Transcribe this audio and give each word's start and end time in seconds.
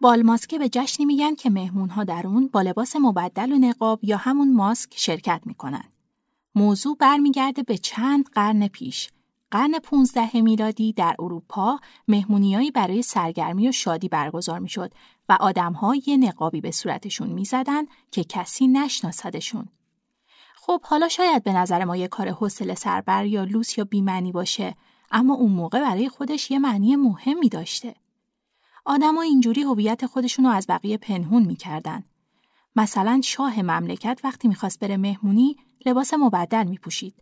بالماسکه 0.00 0.58
به 0.58 0.68
جشنی 0.68 1.06
میگن 1.06 1.34
که 1.34 1.50
مهمونها 1.50 2.04
در 2.04 2.26
اون 2.26 2.48
با 2.48 2.62
لباس 2.62 2.96
مبدل 2.96 3.52
و 3.52 3.58
نقاب 3.58 4.04
یا 4.04 4.16
همون 4.16 4.54
ماسک 4.54 4.94
شرکت 4.96 5.40
می‌کنن. 5.44 5.84
موضوع 6.54 6.96
برمیگرده 6.96 7.62
به 7.62 7.78
چند 7.78 8.28
قرن 8.28 8.68
پیش. 8.68 9.10
قرن 9.50 9.78
15 9.78 10.40
میلادی 10.40 10.92
در 10.92 11.16
اروپا 11.18 11.78
مهمونیایی 12.08 12.70
برای 12.70 13.02
سرگرمی 13.02 13.68
و 13.68 13.72
شادی 13.72 14.08
برگزار 14.08 14.58
می‌شد 14.58 14.92
و 15.28 15.36
آدمها 15.40 15.94
یه 16.06 16.16
نقابی 16.16 16.60
به 16.60 16.70
صورتشون 16.70 17.28
می‌زدن 17.28 17.84
که 18.10 18.24
کسی 18.24 18.66
نشناسدشون. 18.66 19.68
خب 20.56 20.80
حالا 20.82 21.08
شاید 21.08 21.42
به 21.42 21.52
نظر 21.52 21.84
ما 21.84 21.96
یه 21.96 22.08
کار 22.08 22.28
حوصله 22.28 22.74
سربر 22.74 23.26
یا 23.26 23.44
لوس 23.44 23.78
یا 23.78 23.84
بیمعنی 23.84 24.32
باشه 24.32 24.76
اما 25.10 25.34
اون 25.34 25.52
موقع 25.52 25.80
برای 25.80 26.08
خودش 26.08 26.50
یه 26.50 26.58
معنی 26.58 26.96
مهمی 26.96 27.48
داشته. 27.48 27.94
آدما 28.86 29.22
اینجوری 29.22 29.62
هویت 29.62 30.06
خودشون 30.06 30.44
رو 30.44 30.50
از 30.50 30.66
بقیه 30.68 30.96
پنهون 30.96 31.42
می‌کردن. 31.42 32.04
مثلا 32.76 33.20
شاه 33.24 33.62
مملکت 33.62 34.20
وقتی 34.24 34.48
می‌خواست 34.48 34.80
بره 34.80 34.96
مهمونی 34.96 35.56
لباس 35.86 36.14
مبدل 36.14 36.64
میپوشید. 36.64 37.14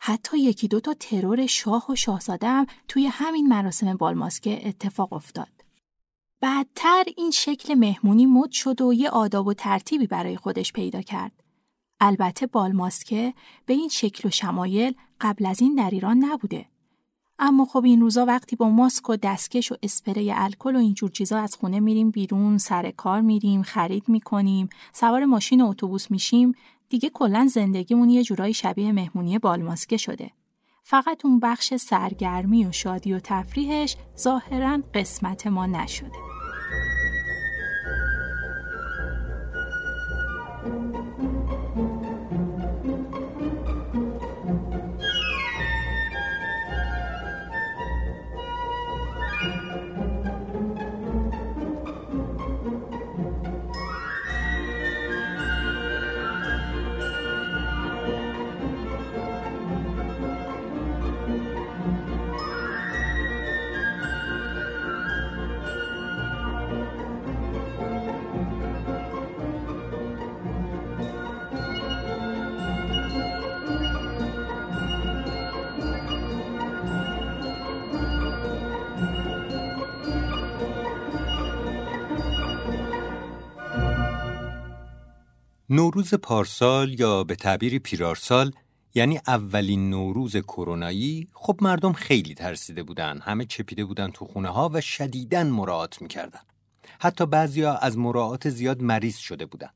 حتی 0.00 0.38
یکی 0.38 0.68
دو 0.68 0.80
تا 0.80 0.94
ترور 0.94 1.46
شاه 1.46 1.86
و 1.90 1.94
شاهزاده 1.94 2.48
هم 2.48 2.66
توی 2.88 3.06
همین 3.06 3.48
مراسم 3.48 3.96
بالماسکه 3.96 4.68
اتفاق 4.68 5.12
افتاد. 5.12 5.64
بعدتر 6.40 7.04
این 7.16 7.30
شکل 7.30 7.74
مهمونی 7.74 8.26
مد 8.26 8.50
شد 8.50 8.80
و 8.80 8.92
یه 8.92 9.10
آداب 9.10 9.46
و 9.46 9.54
ترتیبی 9.54 10.06
برای 10.06 10.36
خودش 10.36 10.72
پیدا 10.72 11.02
کرد. 11.02 11.32
البته 12.00 12.46
بالماسکه 12.46 13.34
به 13.66 13.74
این 13.74 13.88
شکل 13.88 14.28
و 14.28 14.30
شمایل 14.30 14.94
قبل 15.20 15.46
از 15.46 15.60
این 15.60 15.74
در 15.74 15.90
ایران 15.90 16.24
نبوده. 16.24 16.66
اما 17.38 17.64
خب 17.64 17.84
این 17.84 18.00
روزا 18.00 18.24
وقتی 18.24 18.56
با 18.56 18.68
ماسک 18.68 19.10
و 19.10 19.16
دستکش 19.16 19.72
و 19.72 19.76
اسپری 19.82 20.32
الکل 20.32 20.76
و 20.76 20.78
اینجور 20.78 21.10
چیزا 21.10 21.38
از 21.38 21.56
خونه 21.56 21.80
میریم 21.80 22.10
بیرون 22.10 22.58
سر 22.58 22.90
کار 22.90 23.20
میریم 23.20 23.62
خرید 23.62 24.08
می‌کنیم 24.08 24.68
سوار 24.92 25.24
ماشین 25.24 25.60
و 25.60 25.68
اتوبوس 25.68 26.10
میشیم 26.10 26.54
دیگه 26.88 27.10
کلا 27.10 27.46
زندگیمون 27.50 28.10
یه 28.10 28.22
جورایی 28.22 28.54
شبیه 28.54 28.92
مهمونی 28.92 29.38
بالماسکه 29.38 29.96
شده. 29.96 30.30
فقط 30.82 31.24
اون 31.24 31.40
بخش 31.40 31.74
سرگرمی 31.74 32.66
و 32.66 32.72
شادی 32.72 33.12
و 33.12 33.20
تفریحش 33.24 33.96
ظاهرا 34.18 34.82
قسمت 34.94 35.46
ما 35.46 35.66
نشده. 35.66 36.43
نوروز 85.74 86.14
پارسال 86.14 87.00
یا 87.00 87.24
به 87.24 87.34
تعبیر 87.34 87.78
پیرارسال 87.78 88.52
یعنی 88.94 89.20
اولین 89.26 89.90
نوروز 89.90 90.36
کرونایی 90.36 91.28
خب 91.32 91.58
مردم 91.62 91.92
خیلی 91.92 92.34
ترسیده 92.34 92.82
بودن. 92.82 93.18
همه 93.18 93.44
چپیده 93.44 93.84
بودن 93.84 94.10
تو 94.10 94.24
خونه 94.24 94.48
ها 94.48 94.70
و 94.72 94.80
شدیداً 94.80 95.44
مراعات 95.44 96.02
می‌کردن. 96.02 96.40
حتی 97.00 97.26
بعضیا 97.26 97.74
از 97.74 97.98
مراعات 97.98 98.48
زیاد 98.48 98.82
مریض 98.82 99.16
شده 99.16 99.46
بودن. 99.46 99.70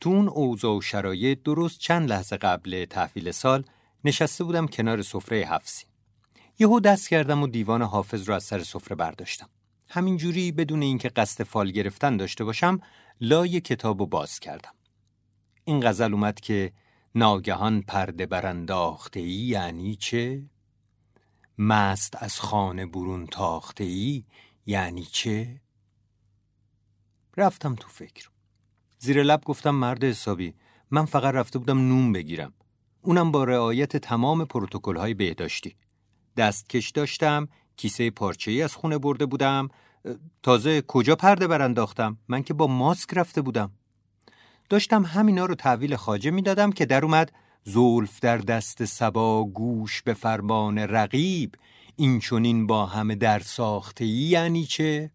تو 0.00 0.10
اون 0.10 0.28
اوضاع 0.28 0.76
و 0.76 0.80
شرایط 0.80 1.42
درست 1.42 1.78
چند 1.78 2.08
لحظه 2.08 2.36
قبل 2.36 2.84
تحویل 2.84 3.30
سال 3.30 3.64
نشسته 4.04 4.44
بودم 4.44 4.66
کنار 4.66 5.02
سفره 5.02 5.38
حفظی 5.38 5.84
یهو 6.58 6.80
دست 6.80 7.08
کردم 7.08 7.42
و 7.42 7.46
دیوان 7.46 7.82
حافظ 7.82 8.28
رو 8.28 8.34
از 8.34 8.44
سر 8.44 8.62
سفره 8.62 8.96
برداشتم. 8.96 9.48
همینجوری 9.88 10.52
بدون 10.52 10.82
اینکه 10.82 11.08
قصد 11.08 11.44
فال 11.44 11.70
گرفتن 11.70 12.16
داشته 12.16 12.44
باشم 12.44 12.80
لای 13.20 13.60
کتاب 13.60 14.00
و 14.00 14.06
باز 14.06 14.40
کردم. 14.40 14.70
این 15.64 15.80
غزل 15.88 16.12
اومد 16.12 16.40
که 16.40 16.72
ناگهان 17.14 17.82
پرده 17.82 18.26
برانداخته 18.26 19.20
ای 19.20 19.26
یعنی 19.26 19.96
چه؟ 19.96 20.42
مست 21.58 22.22
از 22.22 22.40
خانه 22.40 22.86
برون 22.86 23.26
تاخته 23.26 23.84
ای 23.84 24.24
یعنی 24.66 25.02
چه؟ 25.02 25.60
رفتم 27.36 27.74
تو 27.74 27.88
فکر. 27.88 28.30
زیر 28.98 29.22
لب 29.22 29.44
گفتم 29.44 29.70
مرد 29.70 30.04
حسابی 30.04 30.54
من 30.90 31.04
فقط 31.04 31.34
رفته 31.34 31.58
بودم 31.58 31.78
نوم 31.78 32.12
بگیرم. 32.12 32.52
اونم 33.02 33.32
با 33.32 33.44
رعایت 33.44 33.96
تمام 33.96 34.44
پروتکل 34.44 34.96
های 34.96 35.14
بهداشتی. 35.14 35.76
دستکش 36.36 36.90
داشتم 36.90 37.48
کیسه 37.76 38.10
پارچه 38.10 38.50
ای 38.50 38.62
از 38.62 38.74
خونه 38.74 38.98
برده 38.98 39.26
بودم. 39.26 39.68
تازه 40.42 40.82
کجا 40.82 41.16
پرده 41.16 41.46
برانداختم؟ 41.46 42.18
من 42.28 42.42
که 42.42 42.54
با 42.54 42.66
ماسک 42.66 43.14
رفته 43.14 43.42
بودم. 43.42 43.72
داشتم 44.72 45.04
همینا 45.04 45.46
رو 45.46 45.54
تحویل 45.54 45.96
خاجه 45.96 46.30
می‌دادم 46.30 46.72
که 46.72 46.86
در 46.86 47.04
اومد 47.04 47.32
زولف 47.64 48.20
در 48.20 48.38
دست 48.38 48.84
سبا 48.84 49.44
گوش 49.44 50.02
به 50.02 50.14
فرمان 50.14 50.78
رقیب 50.78 51.54
این 51.96 52.20
چونین 52.20 52.66
با 52.66 52.86
همه 52.86 53.14
در 53.14 53.38
ساخته 53.38 54.04
یعنی 54.04 54.64
چه؟ 54.64 55.10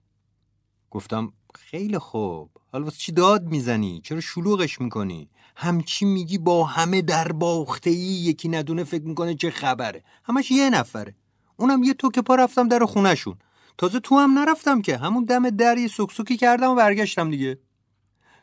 گفتم 0.92 1.34
خیلی 1.56 1.98
خوب 1.98 2.50
حالا 2.72 2.84
واسه 2.84 2.98
چی 2.98 3.12
داد 3.12 3.44
می‌زنی؟ 3.44 4.02
چرا 4.04 4.22
شلوغش 4.22 4.82
می‌کنی؟ 4.82 5.30
همچی 5.56 6.06
میگی 6.06 6.38
با 6.38 6.64
همه 6.64 7.02
در 7.02 7.32
باخته 7.32 7.90
ای 7.90 7.96
یکی 7.98 8.50
ندونه 8.50 8.84
فکر 8.84 9.04
می‌کنه 9.04 9.36
چه 9.36 9.52
خبره 9.52 10.04
همش 10.24 10.52
یه 10.52 10.70
نفره 10.70 11.16
اونم 11.56 11.84
یه 11.84 11.94
تو 11.94 12.12
که 12.12 12.22
پا 12.22 12.36
رفتم 12.36 12.68
در 12.68 12.86
خونهشون 12.86 13.36
تازه 13.78 14.00
تو 14.00 14.16
هم 14.18 14.40
نرفتم 14.40 14.82
که 14.82 14.98
همون 14.98 15.26
دم 15.26 15.50
در 15.50 15.78
یه 15.78 15.88
سکسوکی 15.88 16.38
کردم 16.38 16.72
و 16.72 16.76
برگشتم 16.76 17.30
دیگه 17.30 17.60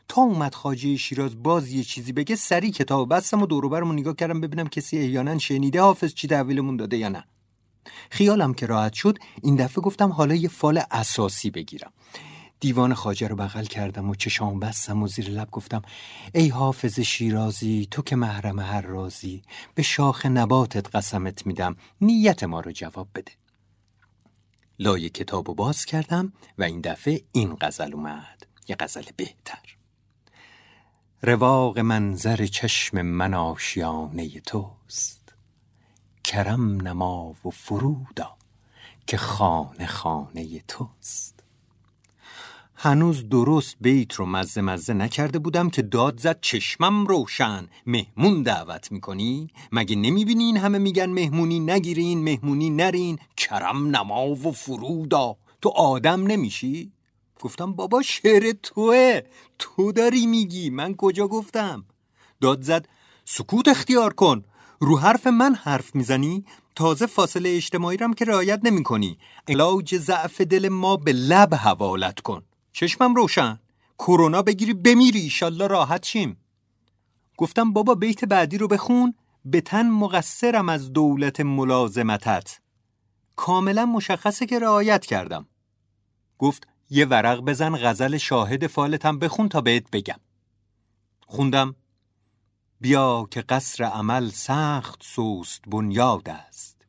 تا 0.07 0.21
اومد 0.21 0.55
خاجه 0.55 0.97
شیراز 0.97 1.43
باز 1.43 1.71
یه 1.71 1.83
چیزی 1.83 2.13
بگه 2.13 2.35
سری 2.35 2.71
کتاب 2.71 3.09
بستم 3.09 3.41
و 3.41 3.45
دوروبرمو 3.45 3.93
نگاه 3.93 4.15
کردم 4.15 4.41
ببینم 4.41 4.67
کسی 4.67 4.97
احیانا 4.97 5.37
شنیده 5.37 5.81
حافظ 5.81 6.13
چی 6.13 6.27
تحویلمون 6.27 6.77
داده 6.77 6.97
یا 6.97 7.09
نه. 7.09 7.23
خیالم 8.09 8.53
که 8.53 8.65
راحت 8.65 8.93
شد 8.93 9.17
این 9.43 9.55
دفعه 9.55 9.81
گفتم 9.81 10.11
حالا 10.11 10.35
یه 10.35 10.49
فال 10.49 10.81
اساسی 10.91 11.49
بگیرم. 11.49 11.91
دیوان 12.59 12.93
خاجه 12.93 13.27
رو 13.27 13.35
بغل 13.35 13.65
کردم 13.65 14.09
و 14.09 14.15
چشام 14.15 14.59
بستم 14.59 15.03
و 15.03 15.07
زیر 15.07 15.29
لب 15.29 15.51
گفتم 15.51 15.81
ای 16.35 16.47
حافظ 16.47 16.99
شیرازی 16.99 17.87
تو 17.91 18.01
که 18.01 18.15
محرم 18.15 18.59
هر 18.59 18.81
رازی 18.81 19.41
به 19.75 19.83
شاخ 19.83 20.25
نباتت 20.25 20.95
قسمت 20.95 21.47
میدم 21.47 21.75
نیت 22.01 22.43
ما 22.43 22.59
رو 22.59 22.71
جواب 22.71 23.07
بده. 23.15 23.31
لای 24.79 25.09
کتاب 25.09 25.47
رو 25.47 25.53
باز 25.53 25.85
کردم 25.85 26.33
و 26.57 26.63
این 26.63 26.81
دفعه 26.81 27.21
این 27.31 27.57
غزل 27.61 27.93
اومد. 27.93 28.47
یه 28.67 28.75
غزل 28.79 29.05
بهتر. 29.17 29.74
رواق 31.21 31.79
منظر 31.79 32.45
چشم 32.45 33.01
من 33.01 33.33
آشیانه 33.33 34.39
توست. 34.39 35.33
کرم 36.23 36.87
نما 36.87 37.35
و 37.45 37.49
فرودا 37.49 38.35
که 39.07 39.17
خانه 39.17 39.85
خانه 39.85 40.59
توست. 40.67 41.43
هنوز 42.75 43.29
درست 43.29 43.75
بیت 43.81 44.13
رو 44.13 44.25
مزه 44.25 44.61
مزه 44.61 44.93
نکرده 44.93 45.39
بودم 45.39 45.69
که 45.69 45.81
داد 45.81 46.19
زد 46.19 46.39
چشمم 46.41 47.07
روشن. 47.07 47.67
مهمون 47.85 48.43
دعوت 48.43 48.91
می‌کنی؟ 48.91 49.49
مگه 49.71 49.95
نمی‌بینی 49.95 50.43
این 50.43 50.57
همه 50.57 50.77
میگن 50.77 51.09
مهمونی 51.09 51.59
نگیرین 51.59 52.23
مهمونی 52.23 52.69
نرین؟ 52.69 53.19
کرم 53.37 53.95
نما 53.95 54.27
و 54.27 54.51
فرودا. 54.51 55.37
تو 55.61 55.69
آدم 55.69 56.27
نمیشی؟ 56.27 56.91
گفتم 57.41 57.73
بابا 57.73 58.01
شعر 58.01 58.51
توه. 58.63 59.21
تو 59.59 59.91
داری 59.91 60.25
میگی. 60.25 60.69
من 60.69 60.95
کجا 60.95 61.27
گفتم؟ 61.27 61.85
داد 62.41 62.61
زد 62.61 62.87
سکوت 63.25 63.67
اختیار 63.67 64.13
کن. 64.13 64.43
رو 64.79 64.99
حرف 64.99 65.27
من 65.27 65.55
حرف 65.55 65.95
می‌زنی؟ 65.95 66.45
تازه 66.75 67.05
فاصله 67.05 67.49
اجتماعی 67.49 67.97
رم 67.97 68.13
که 68.13 68.25
رعایت 68.25 68.59
نمی 68.63 68.83
کنی 68.83 69.17
علاج 69.47 69.97
ضعف 69.97 70.41
دل 70.41 70.69
ما 70.69 70.97
به 70.97 71.13
لب 71.13 71.55
حوالت 71.55 72.19
کن. 72.19 72.43
چشمم 72.73 73.15
روشن. 73.15 73.59
کرونا 73.99 74.41
بگیری 74.41 74.73
بمیری. 74.73 75.19
ایشالله 75.19 75.67
راحت 75.67 76.05
شیم. 76.05 76.37
گفتم 77.37 77.73
بابا 77.73 77.95
بیت 77.95 78.25
بعدی 78.25 78.57
رو 78.57 78.67
بخون. 78.67 79.13
به 79.45 79.61
تن 79.61 79.89
مقصرم 79.89 80.69
از 80.69 80.93
دولت 80.93 81.39
ملازمتت. 81.39 82.59
کاملا 83.35 83.85
مشخصه 83.85 84.45
که 84.45 84.59
رعایت 84.59 85.05
کردم. 85.05 85.47
گفت 86.37 86.67
یه 86.89 87.05
ورق 87.05 87.39
بزن 87.41 87.75
غزل 87.75 88.17
شاهد 88.17 88.67
فالتم 88.67 89.19
بخون 89.19 89.49
تا 89.49 89.61
بهت 89.61 89.91
بگم. 89.91 90.19
خوندم؟ 91.27 91.75
بیا 92.81 93.27
که 93.31 93.41
قصر 93.41 93.83
عمل 93.83 94.29
سخت 94.29 95.03
سوست 95.03 95.61
بنیاد 95.67 96.29
است. 96.29 96.81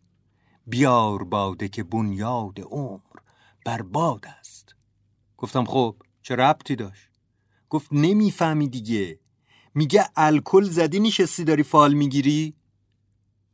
بیار 0.66 1.24
باده 1.24 1.68
که 1.68 1.82
بنیاد 1.82 2.60
عمر 2.60 3.20
برباد 3.64 4.26
است. 4.26 4.74
گفتم 5.36 5.64
خب 5.64 5.96
چه 6.22 6.36
ربطی 6.36 6.76
داشت؟ 6.76 7.10
گفت 7.68 7.92
نمی‌فهمی 7.92 8.68
دیگه. 8.68 9.20
میگه 9.74 10.08
الکل 10.16 10.64
زدی 10.64 11.00
نشستی 11.00 11.44
داری 11.44 11.62
فال 11.62 11.94
می‌گیری؟ 11.94 12.54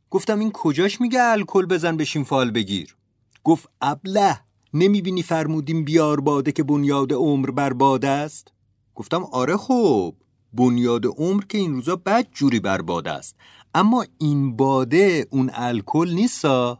گفتم 0.09 0.39
این 0.39 0.51
کجاش 0.51 1.01
میگه 1.01 1.21
الکل 1.21 1.65
بزن 1.65 1.97
بشین 1.97 2.23
فال 2.23 2.51
بگیر؟ 2.51 2.97
گفت 3.43 3.69
ابله. 3.81 4.39
نمی‌بینی 4.73 5.23
فرمودیم 5.23 5.83
بیار 5.83 6.19
باده 6.19 6.51
که 6.51 6.63
بنیاد 6.63 7.13
عمر 7.13 7.51
برباد 7.51 8.05
است؟ 8.05 8.47
گفتم 8.95 9.23
آره 9.23 9.57
خب 9.57 10.15
بنیاد 10.53 11.05
عمر 11.05 11.43
که 11.49 11.57
این 11.57 11.73
روزا 11.73 11.95
بد 11.95 12.27
جوری 12.31 12.59
برباد 12.59 13.07
است. 13.07 13.35
اما 13.75 14.05
این 14.17 14.55
باده 14.55 15.27
اون 15.31 15.51
الکل 15.53 16.11
نیستا؟ 16.15 16.79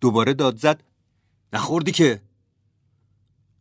دوباره 0.00 0.34
داد 0.34 0.56
زد 0.56 0.82
نخوردی 1.52 1.92
که؟ 1.92 2.22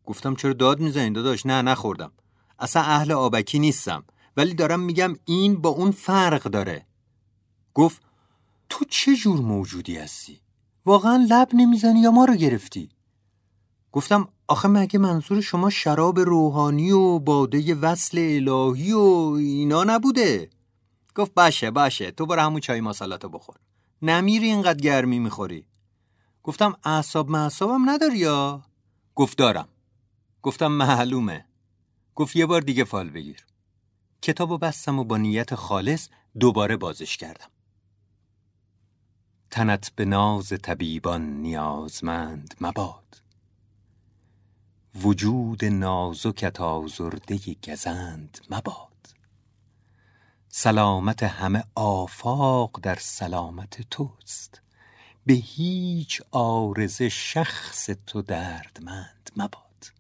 گفتم 0.05 0.35
چرا 0.35 0.53
داد 0.53 0.79
می‌زنی 0.79 1.09
داداش؟ 1.09 1.45
نه 1.45 1.61
نخوردم. 1.61 2.11
اصلا 2.59 2.81
اهل 2.81 3.11
آبکی 3.11 3.59
نیستم 3.59 4.03
ولی 4.37 4.53
دارم 4.53 4.79
میگم 4.79 5.15
این 5.25 5.61
با 5.61 5.69
اون 5.69 5.91
فرق 5.91 6.43
داره. 6.43 6.85
گفت 7.73 8.01
تو 8.69 8.85
چه 8.85 9.15
جور 9.15 9.39
موجودی 9.39 9.97
هستی؟ 9.97 10.39
واقعا 10.85 11.25
لب 11.29 11.49
نمی‌زنی 11.53 11.99
یا 11.99 12.11
ما 12.11 12.25
رو 12.25 12.35
گرفتی؟ 12.35 12.89
گفتم 13.97 14.27
آخه 14.47 14.67
مگه 14.67 14.99
منظور 14.99 15.41
شما 15.41 15.69
شراب 15.69 16.19
روحانی 16.19 16.91
و 16.91 17.19
باده 17.19 17.75
وصل 17.75 18.17
الهی 18.17 18.93
و 18.93 18.99
اینا 19.39 19.83
نبوده؟ 19.83 20.49
گفت 21.15 21.33
باشه 21.33 21.71
باشه 21.71 22.11
تو 22.11 22.25
برو 22.25 22.41
همون 22.41 22.59
چای 22.59 22.81
ماسالاتو 22.81 23.29
بخور. 23.29 23.55
نمیری 24.01 24.45
اینقدر 24.45 24.79
گرمی 24.79 25.19
می‌خوری؟ 25.19 25.65
گفتم 26.43 26.75
اعصاب 26.83 27.29
معصابم 27.29 27.89
نداری 27.89 28.17
یا؟ 28.17 28.61
گفت 29.15 29.37
دارم. 29.37 29.67
گفتم 30.41 30.71
معلومه. 30.71 31.45
گفت 32.15 32.35
یه 32.35 32.45
بار 32.45 32.61
دیگه 32.61 32.83
فال 32.83 33.09
بگیر. 33.09 33.45
کتابو 34.21 34.57
بستم 34.57 34.99
و 34.99 35.03
با 35.03 35.17
نیت 35.17 35.55
خالص 35.55 36.09
دوباره 36.39 36.77
بازش 36.77 37.17
کردم. 37.17 37.49
تنت 39.51 39.91
به 39.95 40.05
ناز 40.05 40.53
طبیبان 40.63 41.41
نیازمند 41.41 42.55
مباد. 42.61 43.06
وجود 45.03 45.65
نازکت 45.65 46.61
آزرده 46.61 47.39
گزند 47.67 48.39
مباد. 48.49 49.15
سلامت 50.49 51.23
همه 51.23 51.63
آفاق 51.75 52.79
در 52.81 52.95
سلامت 52.95 53.89
توست. 53.89 54.61
به 55.25 55.33
هیچ 55.33 56.21
آرزه 56.31 57.09
شخص 57.09 57.89
تو 58.07 58.21
دردمند 58.21 59.31
مباد. 59.37 59.93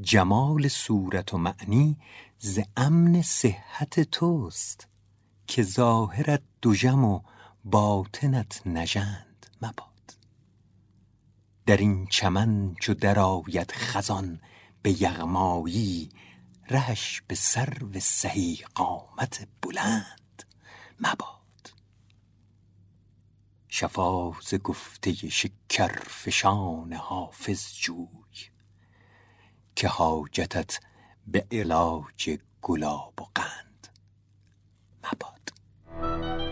جمال 0.00 0.68
صورت 0.68 1.34
و 1.34 1.38
معنی 1.38 1.96
ز 2.38 2.58
امن 2.76 3.22
صحت 3.22 4.00
توست 4.00 4.88
که 5.46 5.62
ظاهرت 5.62 6.42
دوژم 6.62 7.04
و 7.04 7.20
باطنت 7.64 8.62
نژند 8.66 9.46
مباد. 9.62 9.87
در 11.68 11.76
این 11.76 12.06
چمن 12.06 12.74
چو 12.80 12.94
درآید 12.94 13.72
خزان 13.72 14.40
به 14.82 15.02
یغمایی 15.02 16.08
رهش 16.70 17.22
به 17.26 17.34
سرو 17.34 18.00
سهی 18.00 18.58
قامت 18.74 19.48
بلند 19.62 20.44
مباد. 21.00 21.72
شفا 23.68 24.32
ز 24.40 24.54
گفته 24.54 25.12
شکرفشان 25.12 26.92
حافظ 26.92 27.74
جوی 27.74 28.50
که 29.76 29.88
حاجتت 29.88 30.80
به 31.26 31.46
علاج 31.52 32.38
گلاب 32.62 33.20
و 33.20 33.24
قند 33.34 33.88
مباد. 35.04 36.47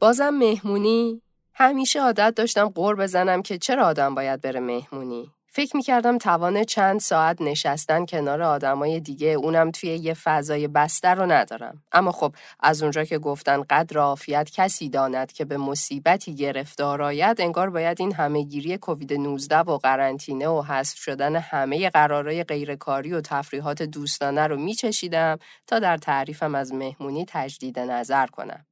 بازم 0.00 0.30
مهمونی 0.30 1.22
همیشه 1.54 2.00
عادت 2.00 2.34
داشتم 2.36 2.68
قور 2.68 2.96
بزنم 2.96 3.42
که 3.42 3.58
چرا 3.58 3.86
آدم 3.86 4.14
باید 4.14 4.40
بره 4.40 4.60
مهمونی 4.60 5.30
فکر 5.52 5.76
می‌کردم 5.76 6.18
توان 6.18 6.64
چند 6.64 7.00
ساعت 7.00 7.42
نشستن 7.42 8.06
کنار 8.06 8.42
آدمای 8.42 9.00
دیگه 9.00 9.28
اونم 9.28 9.70
توی 9.70 9.90
یه 9.90 10.14
فضای 10.14 10.68
بستر 10.68 11.14
رو 11.14 11.32
ندارم. 11.32 11.82
اما 11.92 12.12
خب 12.12 12.34
از 12.60 12.82
اونجا 12.82 13.04
که 13.04 13.18
گفتن 13.18 13.62
قدر 13.70 13.98
عافیت 13.98 14.50
کسی 14.50 14.88
داند 14.88 15.32
که 15.32 15.44
به 15.44 15.56
مصیبتی 15.56 16.34
گرفتار 16.34 17.02
آید 17.02 17.40
انگار 17.40 17.70
باید 17.70 18.00
این 18.00 18.14
همهگیری 18.14 18.78
کووید 18.78 19.12
19 19.12 19.58
و 19.58 19.78
قرنطینه 19.78 20.48
و 20.48 20.62
حذف 20.62 20.98
شدن 20.98 21.36
همه 21.36 21.90
قرارای 21.90 22.44
غیرکاری 22.44 23.12
و 23.12 23.20
تفریحات 23.20 23.82
دوستانه 23.82 24.46
رو 24.46 24.56
میچشیدم 24.56 25.38
تا 25.66 25.78
در 25.78 25.96
تعریفم 25.96 26.54
از 26.54 26.72
مهمونی 26.72 27.24
تجدید 27.28 27.78
نظر 27.78 28.26
کنم. 28.26 28.66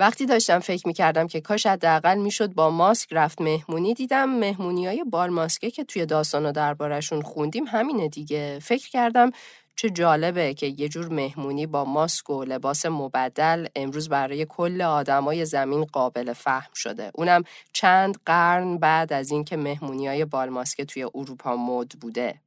وقتی 0.00 0.26
داشتم 0.26 0.58
فکر 0.58 0.86
می‌کردم 0.86 1.26
که 1.26 1.40
کاش 1.40 1.66
حداقل 1.66 2.18
می‌شد 2.18 2.54
با 2.54 2.70
ماسک 2.70 3.08
رفت 3.12 3.40
مهمونی 3.40 3.94
دیدم 3.94 4.28
مهمونی 4.28 4.86
های 4.86 5.04
بال 5.04 5.30
ماسکه 5.30 5.70
که 5.70 5.84
توی 5.84 6.06
داستان 6.06 6.46
و 6.46 6.52
دربارشون 6.52 7.22
خوندیم 7.22 7.64
همینه 7.66 8.08
دیگه 8.08 8.58
فکر 8.62 8.90
کردم 8.90 9.30
چه 9.76 9.90
جالبه 9.90 10.54
که 10.54 10.66
یه 10.66 10.88
جور 10.88 11.08
مهمونی 11.08 11.66
با 11.66 11.84
ماسک 11.84 12.30
و 12.30 12.44
لباس 12.44 12.86
مبدل 12.86 13.66
امروز 13.76 14.08
برای 14.08 14.46
کل 14.48 14.82
آدمای 14.82 15.44
زمین 15.44 15.84
قابل 15.84 16.32
فهم 16.32 16.74
شده. 16.74 17.10
اونم 17.14 17.42
چند 17.72 18.18
قرن 18.26 18.78
بعد 18.78 19.12
از 19.12 19.30
اینکه 19.30 19.56
مهمونی 19.56 20.08
های 20.08 20.24
بال 20.24 20.48
ماسکه 20.48 20.84
توی 20.84 21.02
اروپا 21.14 21.56
مد 21.56 21.88
بوده. 22.00 22.40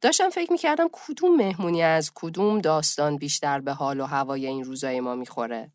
داشتم 0.00 0.30
فکر 0.30 0.52
می‌کردم 0.52 0.88
کدوم 0.92 1.36
مهمونی 1.36 1.82
از 1.82 2.12
کدوم 2.14 2.58
داستان 2.58 3.16
بیشتر 3.16 3.60
به 3.60 3.72
حال 3.72 4.00
و 4.00 4.04
هوای 4.04 4.46
این 4.46 4.64
روزای 4.64 5.00
ما 5.00 5.14
می‌خوره. 5.14 5.70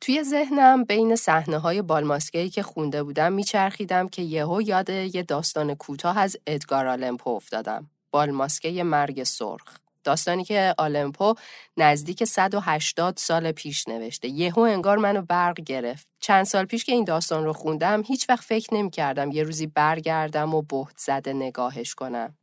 توی 0.00 0.24
ذهنم 0.24 0.84
بین 0.84 1.16
صحنه 1.16 1.58
های 1.58 1.82
بالماسکهی 1.82 2.50
که 2.50 2.62
خونده 2.62 3.02
بودم 3.02 3.32
میچرخیدم 3.32 4.08
که 4.08 4.22
یهو 4.22 4.62
یاد 4.62 4.90
یه 4.90 5.22
داستان 5.22 5.74
کوتاه 5.74 6.18
از 6.18 6.36
ادگار 6.46 6.86
آلمپو 6.86 7.30
افتادم. 7.30 7.90
بالماسکه 8.10 8.82
مرگ 8.84 9.24
سرخ. 9.24 9.78
داستانی 10.04 10.44
که 10.44 10.74
آلمپو 10.78 11.34
نزدیک 11.76 12.24
180 12.24 13.16
سال 13.16 13.52
پیش 13.52 13.88
نوشته. 13.88 14.28
یهو 14.28 14.60
انگار 14.60 14.98
منو 14.98 15.22
برق 15.22 15.60
گرفت. 15.60 16.06
چند 16.20 16.44
سال 16.44 16.64
پیش 16.64 16.84
که 16.84 16.92
این 16.92 17.04
داستان 17.04 17.44
رو 17.44 17.52
خوندم 17.52 18.02
هیچ 18.02 18.30
وقت 18.30 18.44
فکر 18.44 18.74
نمی 18.74 18.90
کردم 18.90 19.30
یه 19.30 19.42
روزی 19.42 19.66
برگردم 19.66 20.54
و 20.54 20.62
بهت 20.62 20.98
زده 20.98 21.32
نگاهش 21.32 21.94
کنم. 21.94 22.36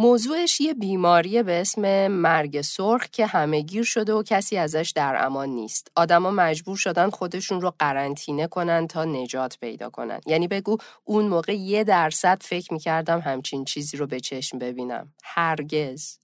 موضوعش 0.00 0.60
یه 0.60 0.74
بیماری 0.74 1.42
به 1.42 1.60
اسم 1.60 2.08
مرگ 2.08 2.60
سرخ 2.60 3.06
که 3.06 3.26
همه 3.26 3.60
گیر 3.60 3.82
شده 3.82 4.12
و 4.12 4.22
کسی 4.22 4.56
ازش 4.56 4.92
در 4.96 5.24
امان 5.24 5.48
نیست. 5.48 5.90
آدما 5.96 6.30
مجبور 6.30 6.76
شدن 6.76 7.10
خودشون 7.10 7.60
رو 7.60 7.74
قرنطینه 7.78 8.46
کنن 8.46 8.86
تا 8.86 9.04
نجات 9.04 9.58
پیدا 9.60 9.90
کنن. 9.90 10.20
یعنی 10.26 10.48
بگو 10.48 10.76
اون 11.04 11.24
موقع 11.28 11.56
یه 11.56 11.84
درصد 11.84 12.38
فکر 12.42 12.72
می‌کردم 12.72 13.20
همچین 13.20 13.64
چیزی 13.64 13.96
رو 13.96 14.06
به 14.06 14.20
چشم 14.20 14.58
ببینم. 14.58 15.12
هرگز. 15.24 16.18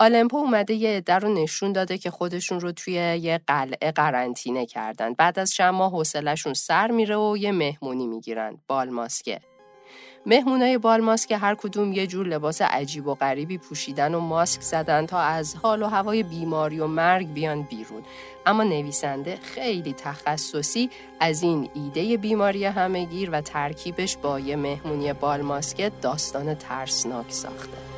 آلمپو 0.00 0.36
اومده 0.36 0.74
یه 0.74 0.96
عده 0.96 1.14
رو 1.14 1.34
نشون 1.34 1.72
داده 1.72 1.98
که 1.98 2.10
خودشون 2.10 2.60
رو 2.60 2.72
توی 2.72 2.94
یه 2.94 3.40
قلعه 3.46 3.92
قرنطینه 3.92 4.66
کردن. 4.66 5.12
بعد 5.12 5.38
از 5.38 5.52
چند 5.52 5.74
ماه 5.74 5.92
حوصلهشون 5.92 6.54
سر 6.54 6.90
میره 6.90 7.16
و 7.16 7.36
یه 7.36 7.52
مهمونی 7.52 8.06
می‌گیرن. 8.06 8.58
بالماسکه. 8.68 9.40
مهمونای 10.26 10.78
بال 10.78 11.00
ماسک 11.00 11.32
هر 11.32 11.54
کدوم 11.54 11.92
یه 11.92 12.06
جور 12.06 12.26
لباس 12.26 12.62
عجیب 12.62 13.06
و 13.06 13.14
غریبی 13.14 13.58
پوشیدن 13.58 14.14
و 14.14 14.20
ماسک 14.20 14.60
زدن 14.60 15.06
تا 15.06 15.18
از 15.18 15.56
حال 15.56 15.82
و 15.82 15.86
هوای 15.86 16.22
بیماری 16.22 16.80
و 16.80 16.86
مرگ 16.86 17.32
بیان 17.32 17.62
بیرون. 17.62 18.02
اما 18.46 18.62
نویسنده 18.62 19.38
خیلی 19.42 19.92
تخصصی 19.92 20.90
از 21.20 21.42
این 21.42 21.68
ایده 21.74 22.16
بیماری 22.16 22.64
همهگیر 22.64 23.30
و 23.32 23.40
ترکیبش 23.40 24.16
با 24.16 24.40
یه 24.40 24.56
مهمونی 24.56 25.12
بال 25.12 25.42
ماسک 25.42 25.92
داستان 26.02 26.54
ترسناک 26.54 27.32
ساخته. 27.32 27.93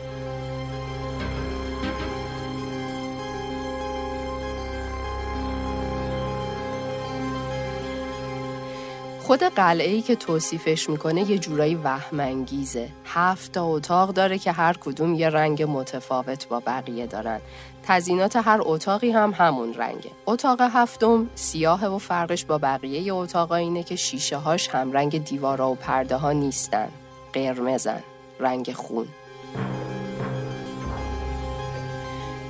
خود 9.27 9.43
قلعه 9.43 9.91
ای 9.91 10.03
که 10.03 10.17
توصیفش 10.17 10.91
می‌کنه 10.91 11.31
یه 11.31 11.39
جورایی 11.39 11.75
وهمانگیزه. 11.75 12.89
هفت 13.05 13.53
تا 13.53 13.65
اتاق 13.65 14.11
داره 14.13 14.39
که 14.39 14.53
هر 14.53 14.73
کدوم 14.73 15.15
یه 15.15 15.29
رنگ 15.29 15.63
متفاوت 15.63 16.49
با 16.49 16.61
بقیه 16.61 17.07
دارن. 17.07 17.41
تزینات 17.83 18.37
هر 18.37 18.59
اتاقی 18.61 19.11
هم 19.11 19.35
همون 19.39 19.75
رنگه. 19.75 20.11
اتاق 20.27 20.61
هفتم 20.61 21.27
سیاه 21.35 21.87
و 21.87 21.99
فرقش 21.99 22.45
با 22.45 22.59
بقیه 22.59 23.15
اتاقا 23.15 23.55
اینه 23.55 23.83
که 23.83 23.97
شیشه 23.97 24.37
هاش 24.37 24.69
هم 24.69 24.93
رنگ 24.93 25.25
دیوارا 25.25 25.71
و 25.71 25.75
پرده 25.75 26.17
ها 26.17 26.33
نیستن. 26.33 26.89
قرمزن. 27.33 28.03
رنگ 28.41 28.73
خون. 28.73 29.07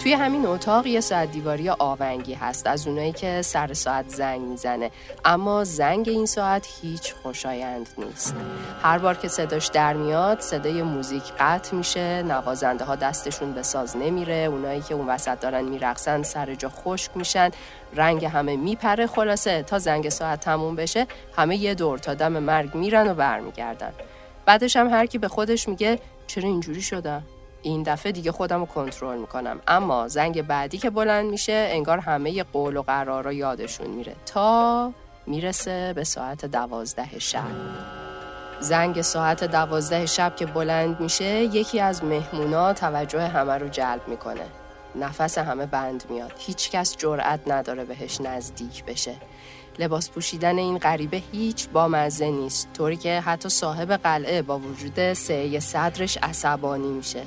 توی 0.07 0.15
همین 0.15 0.47
اتاق 0.47 0.87
یه 0.87 1.01
ساعت 1.01 1.31
دیواری 1.31 1.69
آونگی 1.69 2.35
هست 2.35 2.67
از 2.67 2.87
اونایی 2.87 3.13
که 3.13 3.43
سر 3.43 3.75
ساعت 3.75 4.09
زنگ 4.09 4.41
می‌زنه. 4.41 4.91
اما 5.25 5.65
زنگ 5.65 6.09
این 6.09 6.27
ساعت 6.27 6.69
هیچ 6.83 7.15
خوشایند 7.15 7.89
نیست. 7.99 8.35
هر 8.83 8.99
بار 8.99 9.15
که 9.15 9.29
صداش 9.29 9.67
در 9.67 9.93
میاد 9.93 10.41
صدای 10.41 10.83
موزیک 10.83 11.23
قطع 11.39 11.77
میشه 11.77 12.23
نوازنده 12.23 12.85
ها 12.85 12.97
دستشون 12.97 13.53
به 13.53 13.63
ساز 13.63 13.97
نمیره 13.97 14.35
اونایی 14.35 14.81
که 14.81 14.95
اون 14.95 15.07
وسط 15.07 15.41
دارن 15.41 15.65
میرقصن 15.65 16.23
سر 16.23 16.55
جا 16.55 16.69
خشک 16.69 17.17
میشن 17.17 17.51
رنگ 17.95 18.25
همه 18.25 18.57
میپره. 18.57 19.07
خلاصه 19.07 19.63
تا 19.63 19.79
زنگ 19.79 20.09
ساعت 20.09 20.41
تموم 20.41 20.77
بشه 20.77 21.07
همه 21.37 21.57
یه 21.57 21.75
دور 21.75 21.99
تا 21.99 22.15
دم 22.15 22.33
مرگ 22.33 22.75
میرن 22.75 23.11
و 23.11 23.15
برمیگردن. 23.15 23.93
بعدش 24.45 24.77
هم 24.77 24.91
هر 24.91 25.07
کی 25.07 25.19
به 25.19 25.29
خودش 25.29 25.69
میگه 25.69 25.99
چرا 26.27 26.49
اینجوری 26.49 26.83
شدم؟ 26.83 27.23
این 27.63 27.83
دفعه 27.83 28.13
دیگه 28.13 28.33
خودم 28.33 28.61
رو 28.61 28.67
کنترل 28.67 29.19
می‌کنم. 29.19 29.61
اما 29.69 30.09
زنگ 30.09 30.43
بعدی 30.43 30.79
که 30.79 30.91
بلند 30.91 31.31
میشه 31.31 31.69
انگار 31.71 31.99
همه 31.99 32.43
قول 32.43 32.77
و 32.77 32.83
قرار 32.83 33.25
رو 33.25 33.33
یادشون 33.33 33.87
میره. 33.87 34.17
تا 34.27 34.93
می‌رسه 35.27 35.93
به 35.93 36.05
ساعت 36.05 36.45
دوازده 36.45 37.19
شب. 37.19 37.41
زنگ 38.61 39.03
ساعت 39.03 39.45
دوازده 39.45 40.07
شب 40.07 40.37
که 40.37 40.47
بلند 40.47 41.01
میشه 41.01 41.25
یکی 41.25 41.81
از 41.81 42.05
مهمونا 42.05 42.73
توجه 42.73 43.27
همه 43.27 43.53
رو 43.53 43.69
جلب 43.69 44.09
می‌کنه. 44.09 44.47
نفس 44.95 45.39
همه 45.39 45.67
بند 45.67 46.05
میاد. 46.11 46.33
هیچکس 46.39 46.97
جرأت 46.97 47.41
نداره 47.47 47.85
بهش 47.85 48.21
نزدیک 48.21 48.85
بشه. 48.85 49.15
لباس 49.79 50.11
پوشیدن 50.11 50.59
این 50.59 50.79
غریبه 50.79 51.23
هیچ 51.33 51.69
با 51.69 51.89
مزه 51.89 52.31
نیست. 52.31 52.69
طوری 52.75 52.97
که 52.97 53.21
حتی 53.21 53.49
صاحب 53.49 53.93
قلعه 53.93 54.43
با 54.43 54.59
وجود 54.59 55.13
سعی 55.13 55.61
صدرش 55.61 56.19
عصبانی 56.23 56.89
میشه. 56.89 57.23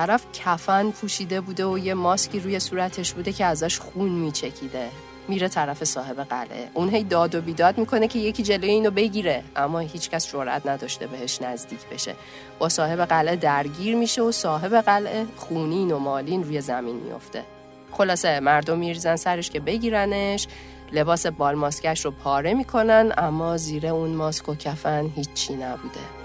طرف 0.00 0.26
کفن 0.32 0.90
پوشیده 0.90 1.40
بوده 1.40 1.66
و 1.66 1.78
یه 1.78 1.94
ماسکی 1.94 2.40
روی 2.40 2.60
صورتش 2.60 3.12
بوده 3.12 3.32
که 3.32 3.44
ازش 3.44 3.78
خون 3.78 4.08
میچکیده. 4.08 4.88
میره 5.28 5.48
طرف 5.48 5.84
صاحب 5.84 6.20
قلعه. 6.20 6.68
اون 6.74 6.88
هی 6.88 7.04
داد 7.04 7.34
و 7.34 7.40
بیداد 7.40 7.78
می‌کنه 7.78 8.08
که 8.08 8.18
یکی 8.18 8.42
جلوی 8.42 8.70
اینو 8.70 8.90
بگیره. 8.90 9.42
اما 9.56 9.78
هیچکس 9.78 10.32
جرأت 10.32 10.66
نداشته 10.66 11.06
بهش 11.06 11.42
نزدیک 11.42 11.78
بشه. 11.92 12.14
با 12.58 12.68
صاحب 12.68 13.00
قلعه 13.04 13.36
درگیر 13.36 13.96
میشه 13.96 14.22
و 14.22 14.32
صاحب 14.32 14.74
قلعه 14.74 15.26
خونین 15.36 15.90
و 15.90 15.98
مالین 15.98 16.44
روی 16.44 16.60
زمین 16.60 16.96
میفته 16.96 17.44
خلاصه 17.92 18.40
مردم 18.40 18.78
میریزن 18.78 19.16
سرش 19.16 19.50
که 19.50 19.60
بگیرنش. 19.60 20.46
لباس 20.92 21.26
بال 21.26 21.54
ماسکش 21.54 22.04
رو 22.04 22.10
پاره 22.10 22.54
می‌کنن 22.54 23.12
اما 23.16 23.56
زیر 23.56 23.86
اون 23.86 24.10
ماسک 24.10 24.48
و 24.48 24.54
کفن 24.54 25.10
هیچی 25.16 25.54
نبوده. 25.54 26.19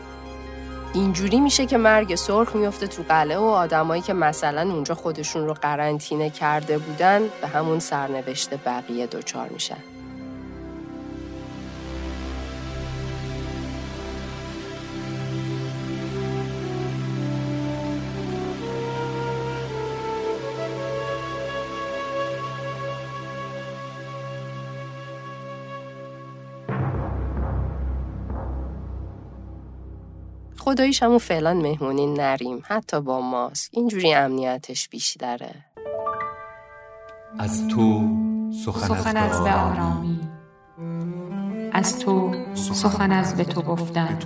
اینجوری 0.96 1.40
میشه 1.40 1.66
که 1.66 1.78
مرگ 1.78 2.16
سرخ 2.16 2.56
میفته 2.56 2.88
تو 2.88 3.04
قلعه 3.04 3.38
و 3.38 3.44
آدمایی 3.44 4.02
که 4.02 4.14
مثلا 4.14 4.62
اونجا 4.62 4.96
خودشون 4.96 5.48
رو 5.48 5.54
قرنطینه 5.54 6.30
کرده 6.30 6.78
بودن 6.78 7.22
به 7.42 7.48
همون 7.48 7.80
سرنوشت 7.80 8.50
بقیه 8.66 9.08
دچار 9.08 9.50
میشن. 9.50 9.95
خداییش 30.66 31.04
همون 31.04 31.18
فعلا 31.18 31.54
مهمونی 31.54 32.08
نریم. 32.08 32.64
حتی 32.66 33.02
با 33.02 33.22
ماسک 33.22 33.70
اینجوری 33.72 34.14
امنیتش 34.14 34.90
بیشتره. 34.90 35.56
از 37.40 37.68
تو 37.68 38.10
سخن, 38.66 39.18
از 39.18 39.44
به 39.44 39.54
آرامی. 39.54 40.20
از 41.72 42.00
تو 42.00 42.32
سخن 42.54 43.12
از 43.12 43.36
به 43.36 43.44
تو 43.44 43.62
گفتن. 43.62 44.20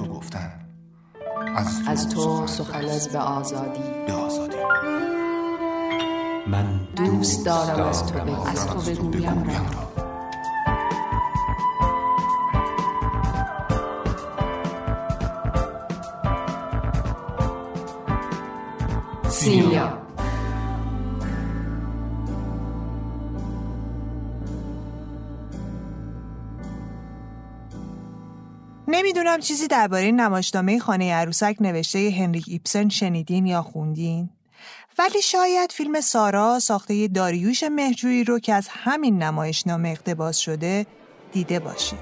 از 1.88 2.10
تو 2.10 2.48
سخن 2.48 2.86
از 2.86 3.10
به 3.10 3.20
آزادی. 3.20 3.84
به 4.08 4.14
آزادی. 4.14 4.58
من 6.48 6.80
دوست 6.96 7.46
دارم 7.46 7.88
از 7.88 8.06
تو 8.06 8.20
بگویم. 8.20 8.40
از 8.40 8.68
تو 8.68 8.80
بگویم. 8.80 9.44
را 9.44 10.09
سیمیا 19.40 19.98
نمی‌دونم 28.88 29.40
چیزی 29.40 29.68
درباره 29.68 30.12
نمایشنامه 30.12 30.80
خانه 30.80 31.14
عروسک 31.14 31.56
نوشته 31.60 32.16
هنریک 32.18 32.46
ایپسن 32.48 32.90
شنیدین 32.90 33.46
یا 33.46 33.62
خوندین. 33.62 34.30
ولی 35.00 35.22
شاید 35.22 35.72
فیلم 35.72 36.02
سارا 36.02 36.60
ساخته 36.60 37.08
داریوش 37.08 37.64
مهجویی 37.64 38.24
رو 38.24 38.40
که 38.40 38.54
از 38.54 38.68
همین 38.72 39.24
نمایشنامه 39.24 39.90
اقتباس 39.90 40.38
شده 40.38 40.86
دیده 41.32 41.60
باشید 41.60 42.00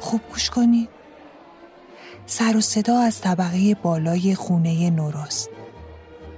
خوب 0.00 0.20
گوش 0.30 0.50
کنید 0.50 1.03
سر 2.36 2.56
و 2.56 2.60
صدا 2.60 2.98
از 2.98 3.20
طبقه 3.20 3.74
بالای 3.82 4.34
خونه 4.34 4.90
نوراست 4.90 5.50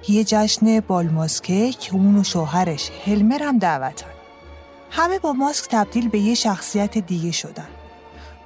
یه 0.09 0.25
جشن 0.25 0.81
بالماسکه 0.81 1.73
که 1.73 1.95
اون 1.95 2.17
و 2.17 2.25
شوهرش 2.25 2.91
هلمر 3.05 3.43
هم 3.43 3.59
دعوتن. 3.59 4.11
همه 4.91 5.19
با 5.19 5.33
ماسک 5.33 5.71
تبدیل 5.71 6.09
به 6.09 6.19
یه 6.19 6.35
شخصیت 6.35 6.99
دیگه 6.99 7.33
شدن. 7.33 7.69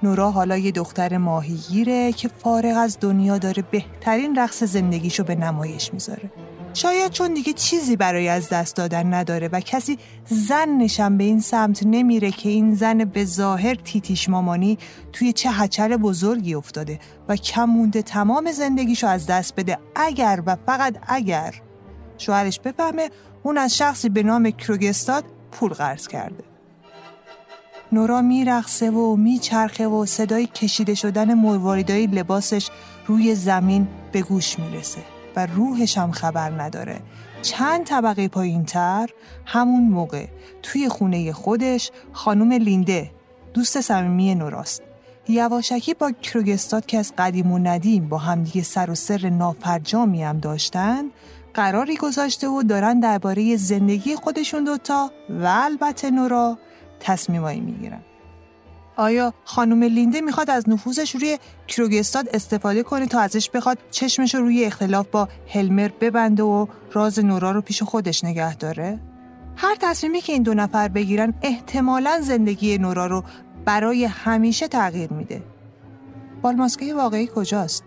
نورا 0.03 0.31
حالا 0.31 0.57
یه 0.57 0.71
دختر 0.71 1.17
ماهیگیره 1.17 2.13
که 2.13 2.29
فارغ 2.29 2.77
از 2.77 2.99
دنیا 3.01 3.39
داره 3.39 3.65
بهترین 3.71 4.39
رقص 4.39 4.63
زندگیشو 4.65 5.25
به 5.25 5.35
نمایش 5.35 5.93
می‌ذاره. 5.93 6.31
شاید 6.75 7.13
چون 7.13 7.35
دیگه 7.35 7.53
چیزی 7.53 7.97
برای 7.97 8.29
از 8.29 8.49
دست 8.49 8.77
دادن 8.77 9.15
نداره 9.15 9.49
و 9.49 9.61
کسی 9.61 9.99
زن 10.27 10.69
نشم 10.69 11.17
به 11.17 11.25
این 11.25 11.41
سمت 11.41 11.83
نمیره 11.87 12.31
که 12.31 12.49
این 12.49 12.75
زن 12.75 13.05
به 13.05 13.25
ظاهر 13.25 13.75
تیتیش 13.75 14.29
مامانی 14.29 14.79
توی 15.13 15.33
چه 15.33 15.51
هچل 15.51 15.97
بزرگی 15.97 16.55
افتاده 16.55 16.99
و 17.29 17.37
کم 17.37 17.65
مونده 17.65 18.03
تمام 18.03 18.53
زندگیشو 18.53 19.07
از 19.07 19.27
دست 19.27 19.55
بده. 19.57 19.79
اگر 19.95 20.43
و 20.47 20.57
فقط 20.67 20.97
اگر. 21.07 21.55
شوهرش 22.19 22.61
بفهمه 22.61 23.11
اون 23.43 23.59
از 23.59 23.77
شخصی 23.77 24.09
به 24.09 24.23
نام 24.23 24.51
کروگستاد 24.51 25.25
پول 25.53 25.73
قرض 25.73 26.09
کرده. 26.09 26.45
نورا 27.93 28.23
میرقصه 28.23 28.91
و 28.91 29.17
میچرخه 29.17 29.87
و 29.87 30.07
صدای 30.07 30.47
کشیده 30.47 30.95
شدن 30.95 31.35
مرواریدای 31.35 32.07
لباسش 32.07 32.69
روی 33.07 33.35
زمین 33.35 33.89
به 34.13 34.23
گوش 34.23 34.59
می‌رسه. 34.59 35.20
و 35.37 35.47
روحش 35.47 35.99
هم 35.99 36.11
خبر 36.11 36.63
نداره. 36.63 37.01
چند 37.43 37.85
طبقه 37.85 38.29
پایین 38.29 38.65
تر 38.65 39.11
همون 39.47 39.89
موقع 39.89 40.27
توی 40.63 40.89
خونه 40.89 41.33
خودش 41.33 41.91
خانم 42.13 42.53
لینده 42.53 43.11
دوست 43.55 43.81
صمیمی 43.81 44.35
نوراست. 44.35 44.83
یواشکی 45.29 45.95
با 45.95 46.13
کروگستاد 46.13 46.87
که 46.87 46.99
از 46.99 47.13
قدیم 47.19 47.53
و 47.53 47.59
ندیم 47.59 48.09
با 48.09 48.19
همدیگه 48.19 48.63
سر 48.63 48.91
و 48.91 48.95
سر 48.95 49.29
نافرجامی 49.29 50.23
هم 50.23 50.39
داشتن 50.39 51.05
قراری 51.55 51.97
گذاشته 51.97 52.49
و 52.49 52.63
دارن 52.63 53.01
درباره 53.01 53.57
زندگی 53.57 54.17
خودشون 54.17 54.65
دوتا 54.65 55.11
و 55.31 55.47
البته 55.47 56.11
نورا 56.11 56.59
تصمیمایی 57.01 57.61
می‌گیرن. 57.61 58.01
آیا 58.97 59.35
خانم 59.45 59.83
لینده 59.83 60.21
می‌خواد 60.21 60.51
از 60.51 60.69
نفوذش 60.69 61.15
روی 61.15 61.39
کروگستاد 61.69 62.29
استفاده 62.35 62.83
کنه 62.83 63.07
تا 63.07 63.21
ازش 63.21 63.51
بخواد 63.51 63.79
چشمش 63.91 64.35
رو 64.35 64.41
روی 64.41 64.65
اختلاف 64.65 65.07
با 65.07 65.29
هلمر 65.49 65.91
ببنده 66.01 66.43
و 66.43 66.67
راز 66.93 67.19
نورا 67.19 67.51
رو 67.51 67.61
پیش 67.61 67.83
خودش 67.83 68.25
نگه 68.25 68.57
داره؟ 68.57 69.01
هر 69.57 69.77
تصمیمی 69.81 70.21
که 70.21 70.33
این 70.33 70.43
دو 70.43 70.55
نفر 70.55 70.89
بگیرن 70.89 71.35
احتمالا 71.43 72.21
زندگی 72.21 72.79
نورا 72.79 73.07
رو 73.07 73.25
برای 73.65 74.05
همیشه 74.05 74.69
تغییر 74.69 75.13
میده. 75.13 75.43
بالماسکه 76.43 76.95
واقعی 76.95 77.31
کجاست؟ 77.35 77.85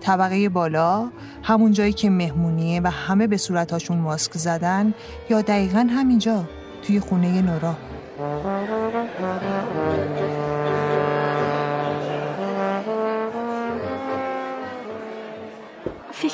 طبقه 0.00 0.48
بالا 0.48 1.10
همون 1.42 1.72
جایی 1.72 1.92
که 1.92 2.10
مهمونیه 2.10 2.80
و 2.80 2.90
همه 2.90 3.26
به 3.26 3.36
صورتاشون 3.36 3.98
ماسک 3.98 4.32
زدن 4.32 4.94
یا 5.30 5.40
دقیقا 5.40 5.88
همینجا 5.90 6.44
توی 6.82 7.00
خونه 7.00 7.42
نورا 7.42 7.76
فکر 8.18 8.28